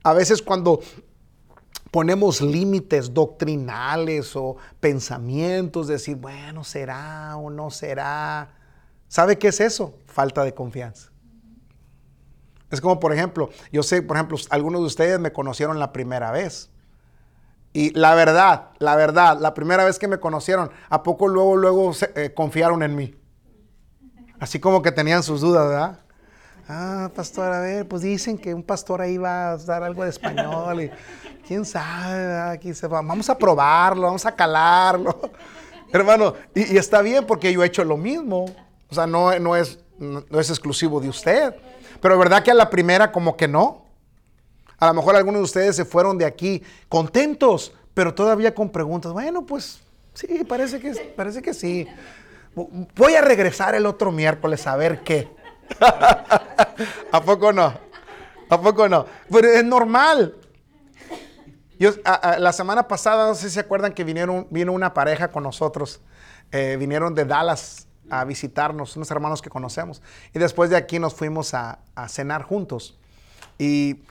[0.04, 0.78] A veces cuando
[1.90, 8.54] ponemos límites doctrinales o pensamientos, decir, bueno, será o no será.
[9.08, 9.98] ¿Sabe qué es eso?
[10.06, 11.10] Falta de confianza.
[12.70, 16.30] Es como, por ejemplo, yo sé, por ejemplo, algunos de ustedes me conocieron la primera
[16.30, 16.70] vez.
[17.72, 21.90] Y la verdad, la verdad, la primera vez que me conocieron, ¿a poco luego, luego
[22.14, 23.16] eh, confiaron en mí?
[24.40, 25.98] Así como que tenían sus dudas, ¿verdad?
[26.68, 30.10] Ah, pastor, a ver, pues dicen que un pastor ahí va a dar algo de
[30.10, 30.90] español y
[31.46, 33.00] quién sabe, aquí se va.
[33.00, 35.18] Vamos a probarlo, vamos a calarlo.
[35.92, 38.46] Hermano, y, está bien porque yo he hecho lo mismo.
[38.90, 41.54] O sea, no, no, es, no es exclusivo de usted.
[42.00, 43.86] Pero verdad que a la primera como que no.
[44.78, 49.12] A lo mejor algunos de ustedes se fueron de aquí contentos, pero todavía con preguntas.
[49.12, 49.80] Bueno, pues
[50.14, 51.88] sí, parece que, parece que sí.
[52.54, 55.28] Voy a regresar el otro miércoles a ver qué.
[57.12, 57.72] ¿A poco no?
[58.48, 59.06] ¿A poco no?
[59.30, 60.34] Pero es normal.
[61.78, 61.92] Yo,
[62.38, 66.00] la semana pasada, no sé si se acuerdan que vinieron, vino una pareja con nosotros.
[66.50, 70.02] Eh, vinieron de Dallas a visitarnos, unos hermanos que conocemos.
[70.34, 72.98] Y después de aquí nos fuimos a, cenar juntos.
[73.58, 74.02] Y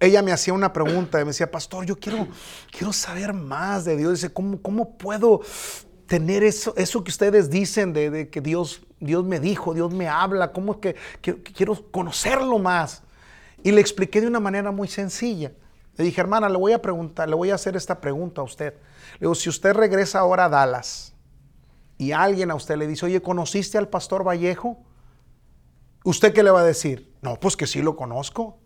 [0.00, 2.26] ella me hacía una pregunta y me decía, pastor, yo quiero,
[2.70, 4.12] quiero saber más de Dios.
[4.14, 5.40] Dice, ¿cómo, cómo puedo
[6.06, 10.52] tener eso, eso que ustedes dicen de, que Dios, Dios me dijo, Dios me habla?
[10.52, 13.02] ¿Cómo es que, que, quiero conocerlo más?
[13.62, 15.52] Y le expliqué de una manera muy sencilla.
[15.96, 18.74] Le dije, hermana, le voy a preguntar, le voy a hacer esta pregunta a usted.
[19.14, 21.14] Le digo, si usted regresa ahora a Dallas,
[21.98, 24.78] y alguien a usted le dice, oye, ¿conociste al pastor Vallejo?
[26.04, 27.12] ¿Usted qué le va a decir?
[27.22, 28.58] No, pues que sí lo conozco.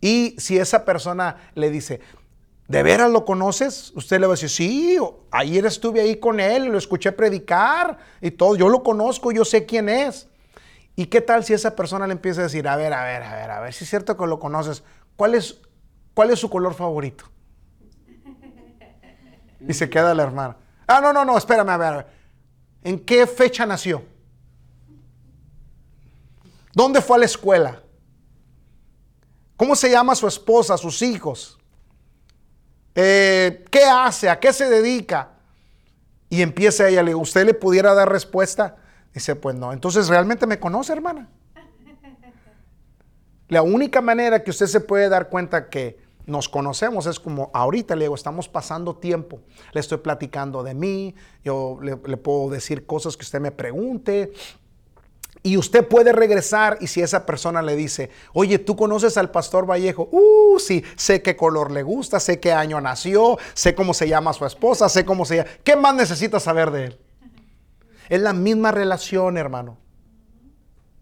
[0.00, 2.00] Y si esa persona le dice,
[2.68, 3.92] ¿de veras lo conoces?
[3.94, 4.98] Usted le va a decir, sí,
[5.30, 9.66] ayer estuve ahí con él, lo escuché predicar y todo, yo lo conozco, yo sé
[9.66, 10.28] quién es.
[10.96, 13.34] ¿Y qué tal si esa persona le empieza a decir, a ver, a ver, a
[13.34, 14.84] ver, a ver, si es cierto que lo conoces,
[15.16, 15.60] ¿cuál es,
[16.14, 17.24] cuál es su color favorito?
[19.66, 20.56] Y se queda la hermana.
[20.86, 22.06] Ah, no, no, no, espérame a ver.
[22.82, 24.02] ¿En qué fecha nació?
[26.74, 27.80] ¿Dónde fue a la escuela?
[29.56, 31.58] ¿Cómo se llama su esposa, sus hijos?
[32.94, 34.28] Eh, ¿Qué hace?
[34.28, 35.30] ¿A qué se dedica?
[36.28, 38.76] Y empieza ella, le ¿usted le pudiera dar respuesta?
[39.12, 39.72] Dice, pues no.
[39.72, 41.28] Entonces, ¿realmente me conoce, hermana?
[43.48, 47.94] La única manera que usted se puede dar cuenta que nos conocemos, es como ahorita
[47.94, 49.40] le digo, estamos pasando tiempo,
[49.72, 54.32] le estoy platicando de mí, yo le, puedo decir cosas que usted me pregunte,
[55.46, 59.66] y usted puede regresar y si esa persona le dice, oye, ¿tú conoces al pastor
[59.70, 60.08] Vallejo?
[60.10, 64.32] Uh, sí, sé qué color le gusta, sé qué año nació, sé cómo se llama
[64.32, 65.50] su esposa, sé cómo se llama.
[65.62, 66.98] ¿Qué más necesita saber de él?
[68.08, 69.76] Es la misma relación, hermano,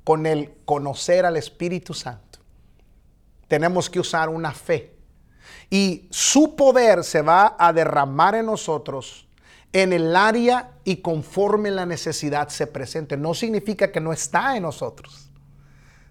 [0.02, 2.40] con el conocer al Espíritu Santo.
[3.46, 4.96] Tenemos que usar una fe
[5.70, 9.28] y su poder se va a derramar en nosotros
[9.72, 13.16] en el área y conforme la necesidad se presente.
[13.16, 15.30] No significa que no está en nosotros,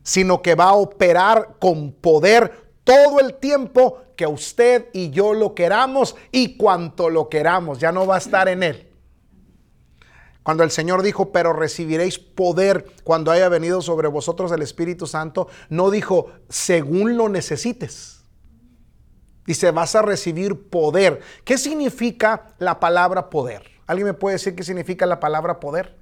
[0.03, 5.53] sino que va a operar con poder todo el tiempo que usted y yo lo
[5.53, 7.79] queramos y cuanto lo queramos.
[7.79, 8.87] Ya no va a estar en él.
[10.43, 15.47] Cuando el Señor dijo, pero recibiréis poder cuando haya venido sobre vosotros el Espíritu Santo,
[15.69, 18.20] no dijo, según lo necesites
[19.45, 21.21] Dice, vas a recibir poder.
[21.43, 23.63] ¿Qué significa la palabra poder?
[23.87, 25.95] ¿Alguien me puede decir qué significa la palabra poder?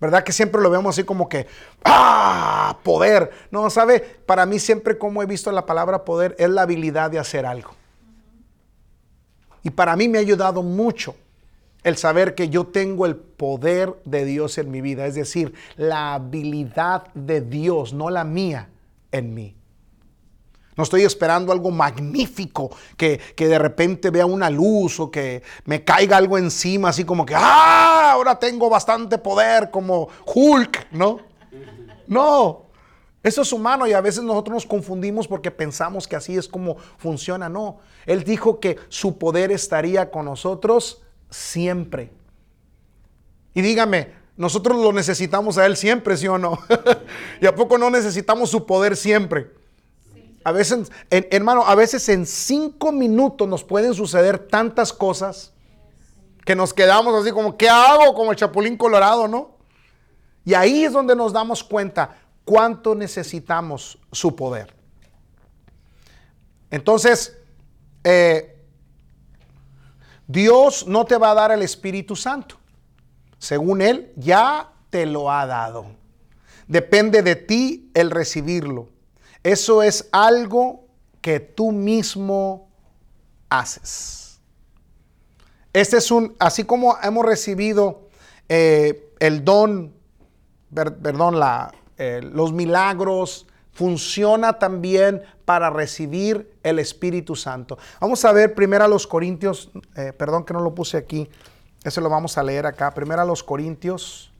[0.00, 1.46] ¿Verdad que siempre lo vemos así como que,
[1.84, 2.78] ¡ah!
[2.82, 3.30] Poder.
[3.52, 4.00] No, ¿sabe?
[4.00, 7.70] Para mí siempre como he visto la palabra poder es la habilidad de hacer algo.
[9.62, 11.14] Y para mí me ha ayudado mucho
[11.84, 15.06] el saber que yo tengo el poder de Dios en mi vida.
[15.06, 18.70] Es decir, la habilidad de Dios, no la mía,
[19.12, 19.56] en mí.
[20.76, 26.16] No estoy esperando algo magnífico, que, de repente vea una luz o que me caiga
[26.16, 31.20] algo encima, así como que, ah, ahora tengo bastante poder como Hulk, ¿no?
[32.06, 32.66] No,
[33.22, 36.76] eso es humano y a veces nosotros nos confundimos porque pensamos que así es como
[36.98, 37.48] funciona.
[37.48, 42.10] No, Él dijo que su poder estaría con nosotros siempre.
[43.54, 46.58] Y dígame, nosotros lo necesitamos a Él siempre, ¿sí o no?
[47.40, 49.61] ¿Y a poco no necesitamos su poder siempre?
[50.44, 55.52] A veces, hermano, a veces en cinco minutos nos pueden suceder tantas cosas
[56.44, 58.14] que nos quedamos así como, ¿qué hago?
[58.14, 59.56] Como el chapulín colorado, ¿no?
[60.44, 64.74] Y ahí es donde nos damos cuenta cuánto necesitamos su poder.
[66.70, 67.38] Entonces,
[68.02, 68.58] eh,
[70.26, 72.56] Dios no te va a dar el Espíritu Santo.
[73.38, 75.86] Según Él, ya te lo ha dado.
[76.66, 78.88] Depende de ti el recibirlo.
[79.42, 80.86] Eso es algo
[81.20, 82.68] que tú mismo
[83.48, 84.40] haces.
[85.72, 88.08] Este es un, así como hemos recibido
[88.48, 89.94] eh, el don,
[90.74, 91.40] perdón,
[91.96, 97.78] eh, los milagros, funciona también para recibir el Espíritu Santo.
[98.00, 101.28] Vamos a ver primero a los Corintios, eh, perdón que no lo puse aquí,
[101.82, 102.92] eso lo vamos a leer acá.
[102.92, 104.30] Primero a los Corintios,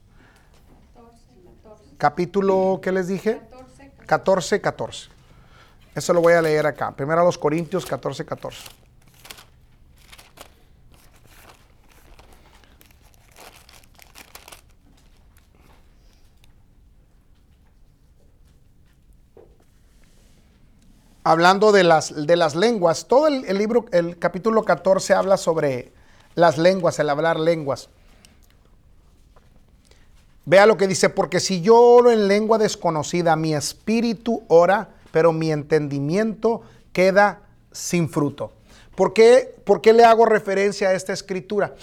[1.97, 3.41] capítulo, ¿qué les dije?
[4.07, 5.09] 14, 14.
[5.95, 6.93] Eso lo voy a leer acá.
[6.93, 8.83] Primero a los Corintios 14, 14.
[21.25, 23.07] hablando de las, de las lenguas.
[23.07, 25.93] Todo el, el, libro, el capítulo 14 habla sobre
[26.35, 27.89] las lenguas, el hablar lenguas.
[30.45, 35.33] Vea lo que dice, porque si yo oro en lengua desconocida, mi espíritu ora, pero
[35.33, 38.53] mi entendimiento queda sin fruto.
[38.97, 41.75] ¿Por qué, ¿Por qué le hago referencia a esta escritura?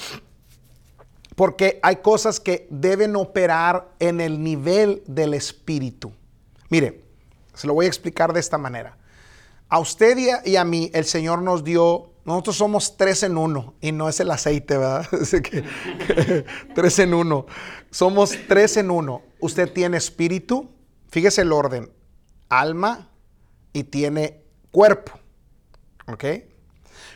[1.36, 6.12] Porque hay cosas que deben operar en el nivel del espíritu.
[6.69, 7.04] Mire,
[7.54, 8.98] se lo voy a explicar de esta manera.
[9.69, 13.92] A usted y a, mí el Señor nos dio, nosotros somos tres en uno y
[13.92, 15.08] no es el aceite, ¿verdad?
[16.76, 17.48] tres en uno.
[17.89, 19.24] Somos tres en uno.
[19.39, 20.70] Usted tiene espíritu,
[21.10, 21.92] fíjese el orden,
[22.48, 23.10] alma
[23.74, 25.13] y tiene cuerpo.
[26.08, 26.24] ¿Ok?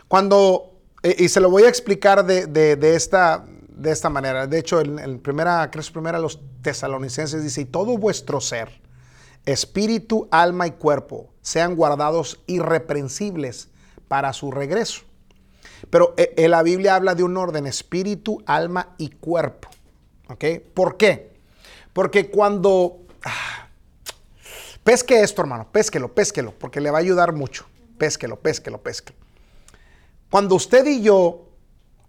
[0.07, 4.47] Cuando, y se lo voy a explicar de, esta, de esta manera.
[4.47, 8.81] De hecho, en, en primera, creo que primera los tesalonicenses dice, y todo vuestro ser
[9.45, 13.69] espíritu, alma y cuerpo sean guardados irreprensibles
[14.07, 15.03] para su regreso.
[15.89, 19.69] Pero en eh, la Biblia habla de un orden, espíritu, alma y cuerpo.
[20.29, 20.45] ¿Ok?
[20.73, 21.33] ¿Por qué?
[21.91, 22.99] Porque cuando...
[23.23, 23.67] Ah,
[24.83, 27.65] pesque esto, hermano, pésquelo, pésquelo, porque le va a ayudar mucho.
[27.97, 29.17] Pésquelo, pésquelo, pésquelo.
[30.29, 31.42] Cuando usted y yo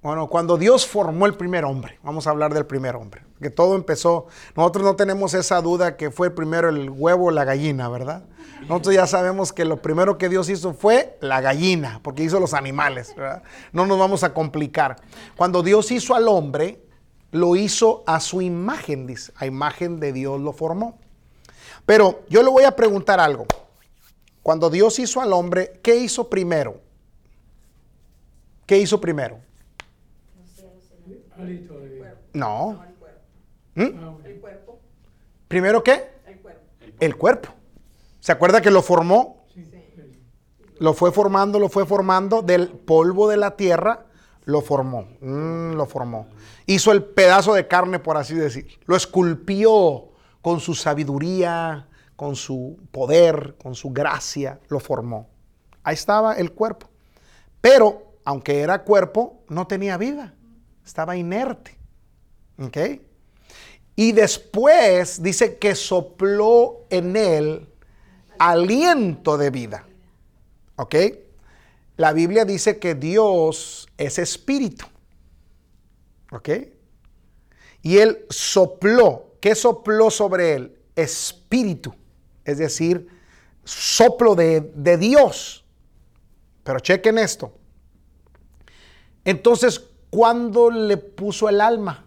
[0.05, 3.75] bueno, cuando Dios formó el primer hombre, vamos a hablar del primer hombre, que todo
[3.75, 8.25] empezó, nosotros no tenemos esa duda que fue primero el huevo o la gallina, ¿verdad?
[8.69, 12.53] Nosotros ya sabemos que lo primero que Dios hizo fue la gallina, porque hizo los
[12.53, 13.45] animales, ¿verdad?
[13.73, 14.97] No nos vamos a complicar.
[15.39, 16.85] Cuando Dios hizo al hombre,
[17.31, 20.99] lo hizo a su imagen, dice, a imagen de Dios lo formó.
[21.87, 23.47] Pero yo le voy a preguntar algo.
[24.43, 26.83] Cuando Dios hizo al hombre, ¿qué hizo primero?
[28.67, 29.39] ¿Qué hizo primero?
[32.33, 32.83] No.
[33.75, 33.83] ¿Mm?
[34.25, 34.79] El cuerpo.
[35.49, 36.11] ¿Primero qué?
[36.27, 36.61] El cuerpo.
[37.01, 37.49] El cuerpo.
[38.21, 39.47] ¿Se acuerda que lo formó?
[39.53, 39.71] Sí.
[40.79, 44.07] Lo fue formando, lo fue formando del polvo de la tierra,
[44.45, 45.09] lo formó.
[45.21, 46.29] Mm, lo formó.
[46.67, 48.67] Hizo el pedazo de carne, por así decir.
[48.87, 55.29] Lo esculpió con su sabiduría, con su poder, con su gracia, lo formó.
[55.83, 56.89] Ahí estaba el cuerpo.
[57.61, 60.35] Pero, aunque era cuerpo, no tenía vida
[60.85, 61.77] estaba inerte.
[62.59, 62.79] ¿Ok?
[63.97, 67.69] Y después dice que sopló en él
[68.39, 69.87] aliento de vida.
[70.77, 70.95] ¿Ok?
[71.97, 74.87] La Biblia dice que Dios es espíritu.
[76.33, 76.49] ¿Ok?
[77.83, 79.37] Y él sopló.
[79.41, 80.79] ¿Qué sopló sobre él?
[80.97, 81.95] Espíritu.
[82.45, 83.09] Es decir,
[83.63, 85.65] soplo de, de Dios.
[86.65, 87.53] Pero chequen esto.
[89.25, 92.05] Entonces, ¿Cuándo le puso el alma?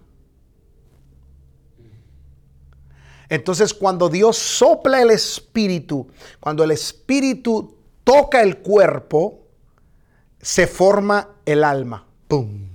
[3.27, 6.07] Entonces, cuando Dios sopla el espíritu,
[6.39, 9.41] cuando el espíritu toca el cuerpo,
[10.41, 12.07] se forma el alma.
[12.29, 12.69] ¡Pum!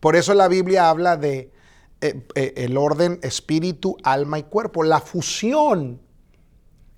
[0.00, 1.52] Por eso la Biblia habla de
[2.00, 6.00] eh, eh, el orden espíritu, alma y cuerpo, la fusión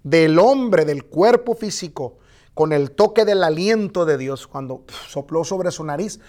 [0.03, 2.17] del hombre, del cuerpo físico,
[2.55, 6.21] con el toque del aliento de Dios, cuando sopló sobre su nariz,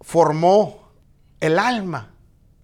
[0.00, 0.90] formó
[1.40, 2.14] el alma.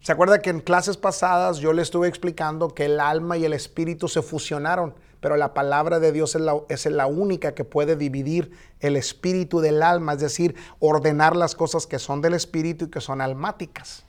[0.00, 3.52] ¿Se acuerda que en clases pasadas yo le estuve explicando que el alma y el
[3.52, 4.94] espíritu se fusionaron?
[5.20, 9.60] Pero la palabra de Dios es la, es la, única que puede dividir el espíritu
[9.60, 14.06] del alma, es decir, ordenar las cosas que son del espíritu y que son almáticas.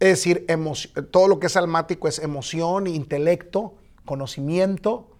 [0.00, 0.46] Es decir,
[1.10, 5.11] todo lo que es almático es emoción, intelecto, conocimiento,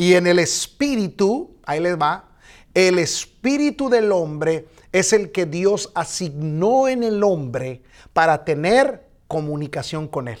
[0.00, 2.30] y en el espíritu, ahí les va,
[2.72, 7.82] el espíritu del hombre es el que Dios asignó en el hombre
[8.14, 10.38] para tener comunicación con él.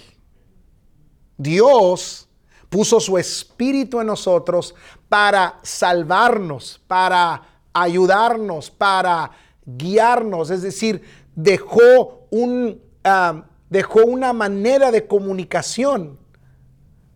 [1.36, 2.26] Dios
[2.70, 4.74] puso su espíritu en nosotros
[5.10, 7.42] para salvarnos, para
[7.74, 9.30] ayudarnos, para
[9.66, 11.02] guiarnos, es decir,
[11.34, 16.18] dejó, un, ah, dejó una manera de comunicación.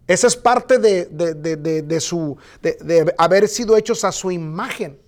[0.07, 2.37] Esa es parte de, su,
[3.17, 4.99] haber sido hechos a su imagen.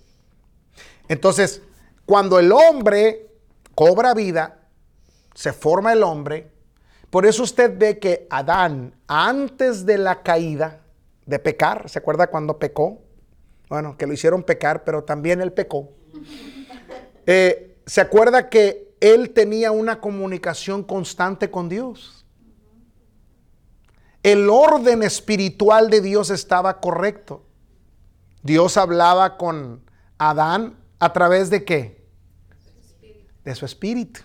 [1.07, 1.61] Entonces,
[2.05, 3.27] cuando el hombre
[3.75, 4.59] cobra vida,
[5.35, 6.49] se forma el hombre,
[7.09, 10.81] por eso usted ve que Adán, antes de la caída
[11.25, 13.01] de pecar, ¿se acuerda cuando pecó?
[13.69, 15.89] Bueno, que lo hicieron pecar, pero también él pecó.
[17.25, 22.25] Eh, ¿Se acuerda que él tenía una comunicación constante con Dios?
[24.27, 27.45] El orden espiritual de Dios estaba correcto.
[28.43, 29.85] Dios hablaba con
[30.17, 32.05] Adán a través de qué?
[33.45, 34.19] De su espíritu.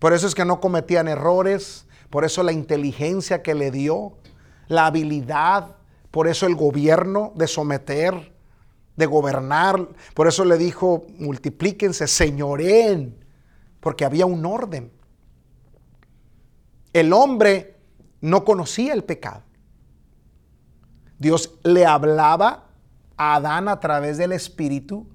[0.00, 4.18] Por eso es que no cometían errores, por eso la inteligencia que le dio,
[4.66, 5.76] la habilidad,
[6.10, 8.34] por eso el gobierno de someter,
[8.96, 13.24] de gobernar, por eso le dijo, multiplíquense, señoreen,
[13.78, 14.90] porque había un orden.
[16.92, 17.79] El hombre
[18.20, 19.42] no conocía el pecado.
[21.18, 22.64] Dios le hablaba
[23.16, 25.06] a Adán a través del Espíritu.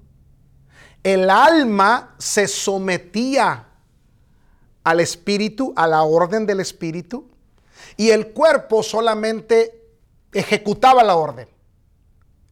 [1.02, 3.66] El alma se sometía
[4.84, 7.28] al Espíritu, a la orden del Espíritu,
[7.96, 9.82] y el cuerpo solamente
[10.32, 11.48] ejecutaba la orden.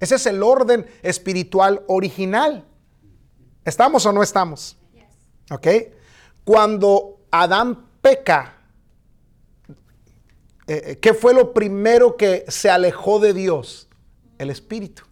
[0.01, 2.65] Ese es el orden espiritual original.
[3.65, 4.77] ¿Estamos o no estamos?
[5.51, 5.67] ¿Ok?
[6.45, 8.54] Cuando Adán peca,
[10.67, 13.89] eh, eh, ¿qué fue lo primero que se alejó de Dios?
[14.39, 15.03] El espíritu.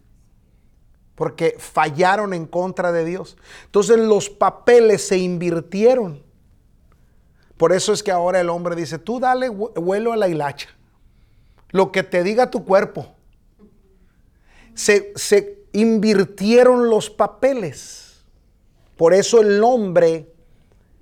[1.15, 3.37] Porque fallaron en contra de Dios.
[3.65, 6.23] Entonces los papeles se invirtieron.
[7.57, 10.69] Por eso es que ahora el hombre dice, tú dale vuelo a la hilacha.
[11.69, 13.15] Lo que te diga tu cuerpo.
[14.73, 18.23] Se, se invirtieron los papeles.
[18.97, 20.33] Por eso el hombre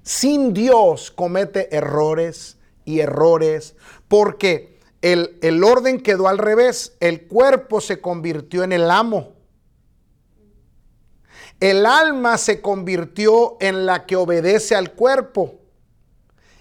[0.04, 3.76] sin Dios comete errores y errores.
[4.12, 6.98] Porque el, el orden quedó al revés.
[7.00, 9.36] El cuerpo se convirtió en el amo.
[11.62, 15.62] El alma se convirtió en la que obedece al cuerpo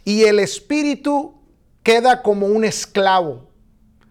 [0.05, 1.43] y el espíritu
[1.83, 3.49] queda como un esclavo.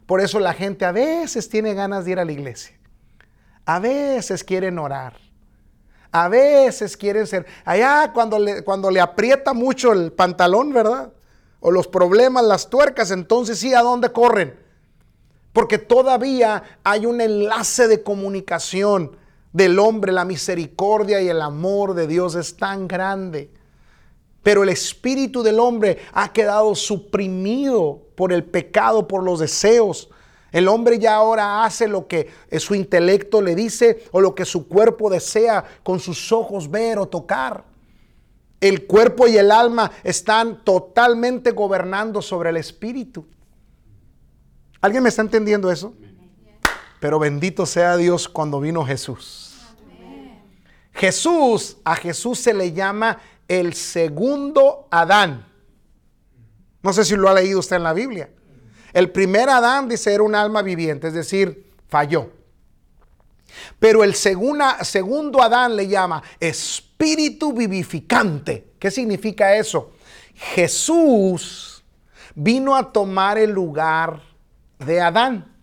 [0.05, 2.77] Por eso la gente a veces tiene ganas de ir a la iglesia.
[3.63, 5.13] A veces quieren orar.
[6.11, 7.45] A veces quieren ser.
[7.63, 11.13] Allá cuando le, cuando le aprieta mucho el pantalón, ¿verdad?
[11.59, 14.59] O los problemas, las tuercas, entonces sí, ¿a dónde corren?
[15.53, 19.17] Porque todavía hay un enlace de comunicación
[19.51, 23.51] del hombre, la misericordia y el amor de Dios es tan grande
[24.43, 30.09] pero el espíritu del hombre ha quedado suprimido por el pecado, por los deseos.
[30.51, 34.67] El hombre ya ahora hace lo que su intelecto le dice o lo que su
[34.67, 37.63] cuerpo desea con sus ojos ver o tocar.
[38.61, 43.25] El cuerpo y el alma están totalmente gobernando sobre el espíritu.
[44.81, 45.93] ¿Alguien me está entendiendo eso?
[46.99, 49.57] Pero bendito sea Dios cuando vino Jesús.
[50.93, 55.45] Jesús, a Jesús se le llama el segundo Adán.
[56.81, 58.29] No sé si lo ha leído usted en la Biblia.
[58.93, 62.31] El primer Adán dice era un alma viviente, es decir, falló.
[63.79, 68.71] Pero el segundo Adán le llama espíritu vivificante.
[68.79, 69.91] ¿Qué significa eso?
[70.33, 71.83] Jesús
[72.35, 74.21] vino a tomar el lugar
[74.79, 75.53] de Adán.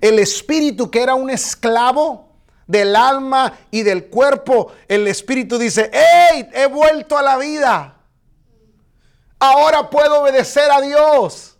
[0.00, 2.30] El Espíritu que era un esclavo
[2.66, 6.48] del alma y del cuerpo, el Espíritu dice, ¡Hey!
[6.52, 7.98] He vuelto a la vida.
[9.38, 11.58] Ahora puedo obedecer a Dios.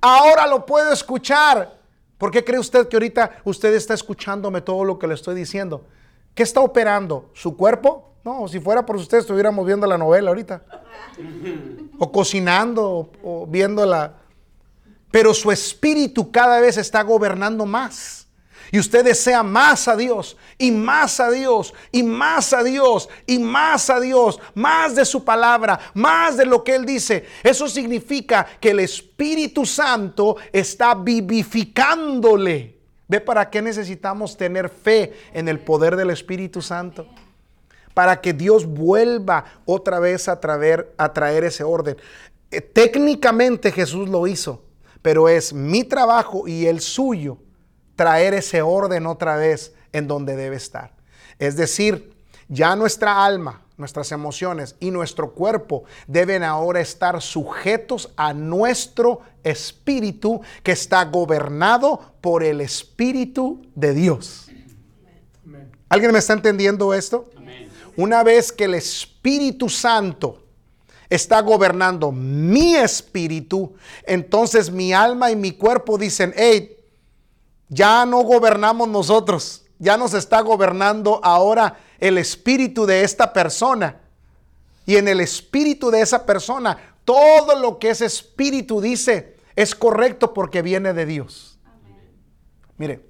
[0.00, 1.78] Ahora lo puedo escuchar.
[2.18, 5.86] ¿Por qué cree usted que ahorita usted está escuchándome todo lo que le estoy diciendo?
[6.34, 7.30] ¿Qué está operando?
[7.34, 8.11] ¿Su cuerpo?
[8.24, 10.62] No, si fuera por usted estuviéramos viendo la novela ahorita.
[11.98, 13.84] O cocinando o, o viendo
[15.10, 18.22] Pero su espíritu cada vez está gobernando más.
[18.74, 23.38] Y usted desea más a Dios y más a Dios y más a Dios y
[23.38, 27.26] más a Dios, más de su palabra, más de lo que Él dice.
[27.42, 32.78] Eso significa que el Espíritu Santo está vivificándole.
[33.06, 37.06] ¿Ve para qué necesitamos tener fe en el poder del Espíritu Santo?
[37.94, 41.96] Para que Dios vuelva otra vez a traer, a traer ese orden.
[42.50, 44.64] Eh, técnicamente Jesús lo hizo,
[45.00, 47.38] pero es mi trabajo y el suyo
[47.96, 50.92] traer ese orden otra vez en donde debe estar.
[51.38, 52.14] Es decir,
[52.48, 60.40] ya nuestra alma, nuestras emociones y nuestro cuerpo deben ahora estar sujetos a nuestro espíritu
[60.62, 64.48] que está gobernado por el Espíritu de Dios.
[65.88, 67.28] ¿Alguien me está entendiendo esto?
[67.96, 70.42] Una vez que el Espíritu Santo
[71.10, 73.74] está gobernando mi espíritu,
[74.04, 76.76] entonces mi alma y mi cuerpo dicen, hey,
[77.68, 84.00] ya no gobernamos nosotros, ya nos está gobernando ahora el espíritu de esta persona.
[84.86, 90.32] Y en el espíritu de esa persona, todo lo que ese espíritu dice es correcto
[90.32, 91.58] porque viene de Dios.
[92.78, 93.04] Mire,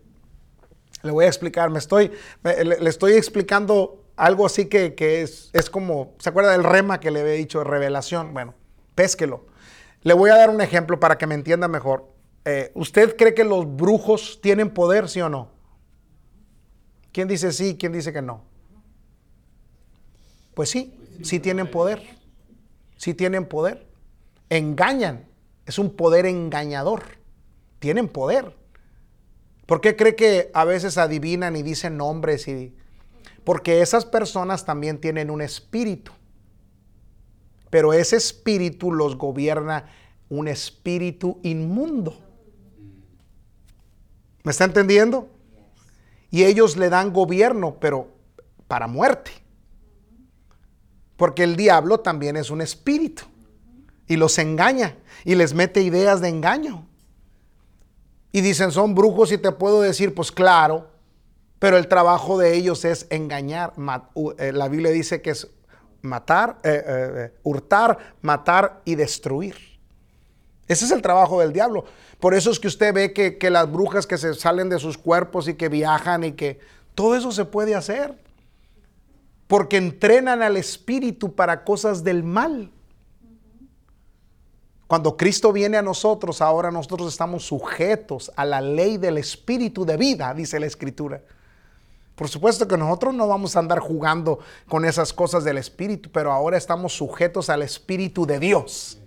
[1.03, 2.11] le voy a explicar, me estoy,
[2.43, 7.21] le, estoy explicando algo así que, es, es, como, ¿se acuerda del rema que le
[7.21, 8.33] había dicho revelación?
[8.35, 8.55] Bueno,
[8.95, 9.47] pésquelo.
[10.03, 12.13] Le voy a dar un ejemplo para que me entienda mejor.
[12.45, 15.51] Eh, ¿usted cree que los brujos tienen poder, sí o no?
[17.13, 17.77] ¿Quién dice sí?
[17.79, 18.43] ¿Quién dice que no?
[20.55, 22.03] Pues sí, sí tienen poder.
[22.97, 23.87] Sí tienen poder.
[24.49, 25.27] Engañan.
[25.67, 27.03] Es un poder engañador.
[27.79, 28.57] Tienen poder.
[29.67, 32.49] ¿Por qué cree que a veces adivinan y dicen nombres?
[32.49, 32.75] Y...
[33.45, 36.13] Porque esas personas también tienen un espíritu.
[37.71, 39.87] Pero ese espíritu los gobierna
[40.29, 42.19] un espíritu inmundo.
[44.45, 45.29] ¿Me está entendiendo?
[46.31, 48.09] Y ellos le dan gobierno, pero
[48.67, 49.31] para muerte.
[51.17, 53.25] Porque el diablo también es un espíritu.
[54.07, 56.87] Y los engaña y les mete ideas de engaño.
[58.33, 60.92] Y dicen, son brujos y te puedo decir, pues claro,
[61.63, 63.75] pero el trabajo de ellos es engañar.
[64.39, 65.47] Eh, la Biblia dice que es
[66.01, 69.55] matar, eh, eh, hurtar, matar y destruir.
[70.67, 71.85] Ese es el trabajo del diablo.
[72.19, 75.47] Por eso es que usted ve que, las brujas que se salen de sus cuerpos
[75.47, 76.59] y que viajan y que
[76.97, 78.19] todo eso se puede hacer.
[79.47, 82.73] Porque entrenan al espíritu para cosas del mal.
[84.89, 89.97] Cuando Cristo viene a nosotros, ahora nosotros estamos sujetos a la ley del espíritu de
[89.97, 91.23] vida, dice la escritura.
[92.15, 94.39] Por supuesto que nosotros no vamos a andar jugando
[94.69, 98.99] con esas cosas del espíritu, pero ahora estamos sujetos al espíritu de Dios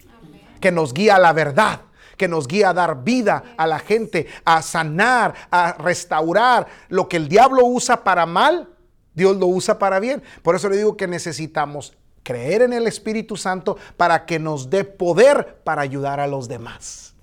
[0.59, 1.81] que nos guía a la verdad,
[2.17, 6.67] que nos guía a dar vida a la gente, a sanar, a restaurar.
[6.89, 8.69] Lo que el diablo usa para mal,
[9.13, 10.23] Dios lo usa para bien.
[10.41, 11.93] Por eso le digo que necesitamos
[12.23, 17.13] creer en el Espíritu Santo para que nos dé poder para ayudar a los demás.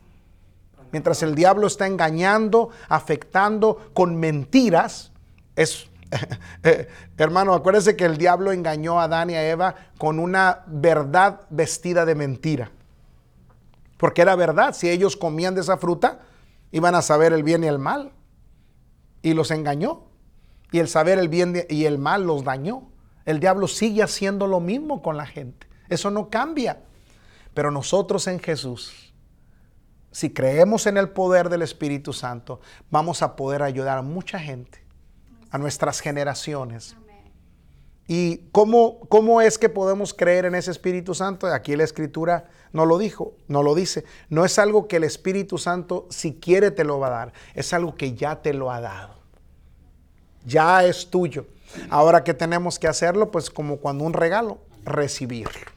[0.92, 5.11] Mientras el diablo está engañando, afectando con mentiras,
[5.56, 5.88] es
[6.62, 11.42] eh, hermano, acuérdese que el diablo engañó a Adán y a Eva con una verdad
[11.50, 12.70] vestida de mentira.
[13.96, 16.20] Porque era verdad, si ellos comían de esa fruta,
[16.70, 18.12] iban a saber el bien y el mal.
[19.22, 20.04] Y los engañó.
[20.72, 22.88] Y el saber el bien y el mal los dañó.
[23.24, 25.68] El diablo sigue haciendo lo mismo con la gente.
[25.88, 26.80] Eso no cambia.
[27.54, 29.12] Pero nosotros en Jesús,
[30.10, 34.81] si creemos en el poder del Espíritu Santo, vamos a poder ayudar a mucha gente,
[35.52, 36.96] a nuestras generaciones.
[38.08, 41.46] ¿Y cómo, cómo es que podemos creer en ese Espíritu Santo?
[41.46, 44.04] Aquí la Escritura no lo dijo, no lo dice.
[44.28, 47.32] No es algo que el Espíritu Santo, si quiere, te lo va a dar.
[47.54, 49.14] Es algo que ya te lo ha dado.
[50.44, 51.46] Ya es tuyo.
[51.90, 55.70] Ahora que tenemos que hacerlo, pues como cuando un regalo, recibirlo.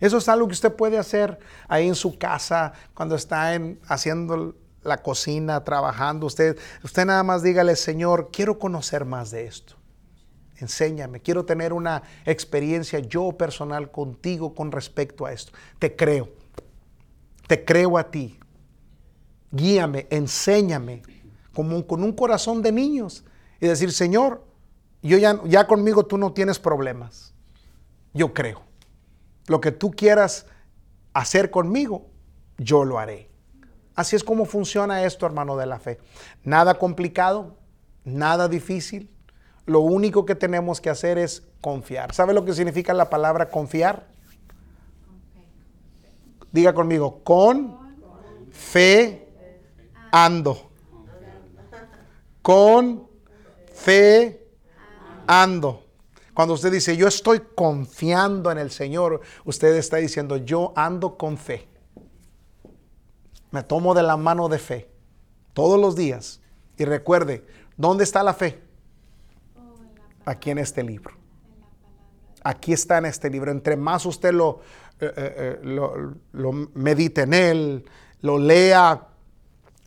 [0.00, 1.38] Eso es algo que usted puede hacer
[1.68, 4.54] ahí en su casa, cuando está en, haciendo
[4.86, 6.26] la cocina, trabajando.
[6.26, 9.76] Usted, usted nada más dígale, Señor, quiero conocer más de esto
[10.58, 15.52] enséñame, quiero tener una experiencia yo personal contigo con respecto a esto.
[15.78, 16.28] Te creo,
[17.46, 18.38] te creo a ti.
[19.50, 21.02] Guíame, enséñame,
[21.52, 23.24] como con un corazón de niños.
[23.60, 24.44] Y decir, Señor,
[25.02, 27.34] yo ya, ya conmigo tú no tienes problemas.
[28.12, 28.62] Yo creo.
[29.46, 30.46] Lo que tú quieras
[31.12, 32.06] hacer conmigo,
[32.58, 33.30] yo lo haré.
[33.96, 35.98] Así es como funciona esto, hermano de la fe.
[36.44, 37.56] Nada complicado,
[38.04, 39.10] nada difícil
[39.66, 42.14] lo único que tenemos que hacer es confiar.
[42.14, 44.06] ¿Sabe lo que significa la palabra confiar?
[46.52, 47.76] Diga conmigo, con
[48.52, 49.28] fe
[50.12, 50.70] ando.
[52.40, 53.08] Con
[53.74, 54.46] fe
[55.26, 55.82] ando.
[56.32, 61.36] Cuando usted dice, yo estoy confiando en el Señor, usted está diciendo, yo ando con
[61.36, 61.66] fe.
[63.56, 64.86] Me tomo de la mano de fe
[65.54, 66.42] todos los días.
[66.76, 67.42] Y recuerde,
[67.78, 68.62] ¿dónde está la fe?
[70.26, 71.14] Aquí en este libro.
[72.44, 73.50] Aquí está en este libro.
[73.50, 74.60] Entre más usted lo,
[75.00, 75.70] eh, eh, eh,
[76.32, 77.86] lo, medite en él,
[78.20, 79.06] lo lea,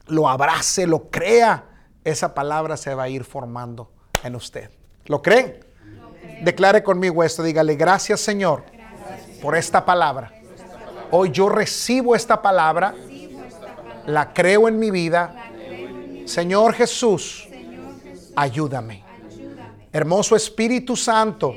[0.07, 1.65] lo abrace, lo crea,
[2.03, 3.91] esa palabra se va a ir formando
[4.23, 4.71] en usted.
[5.05, 5.63] ¿Lo creen?
[6.41, 8.63] Declare conmigo esto, dígale, gracias Señor
[9.43, 10.33] por esta palabra.
[11.11, 12.95] Hoy yo recibo esta palabra,
[14.09, 15.51] la creo en mi vida.
[16.25, 17.47] Señor Jesús,
[18.35, 19.03] ayúdame.
[19.91, 21.55] Hermoso Espíritu Santo,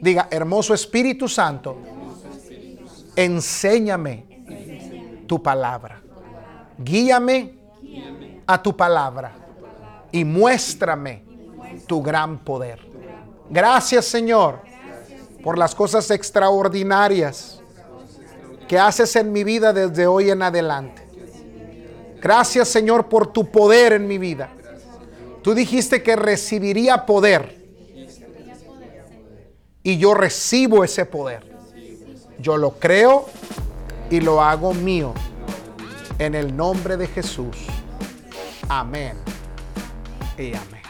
[0.00, 1.78] diga, hermoso Espíritu Santo,
[3.16, 4.24] enséñame
[5.26, 6.00] tu palabra.
[6.78, 7.54] Guíame
[8.46, 9.32] a tu palabra
[10.10, 11.22] y muéstrame
[11.86, 12.80] tu gran poder.
[13.50, 14.60] Gracias Señor
[15.42, 17.60] por las cosas extraordinarias
[18.68, 21.09] que haces en mi vida desde hoy en adelante.
[22.20, 24.50] Gracias Señor por tu poder en mi vida.
[25.42, 27.58] Tú dijiste que recibiría poder.
[29.82, 31.50] Y yo recibo ese poder.
[32.38, 33.26] Yo lo creo
[34.10, 35.14] y lo hago mío.
[36.18, 37.56] En el nombre de Jesús.
[38.68, 39.16] Amén.
[40.36, 40.82] Y amén.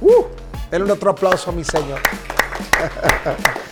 [0.00, 0.24] Uh.
[0.70, 2.00] Denle otro aplauso a mi Señor.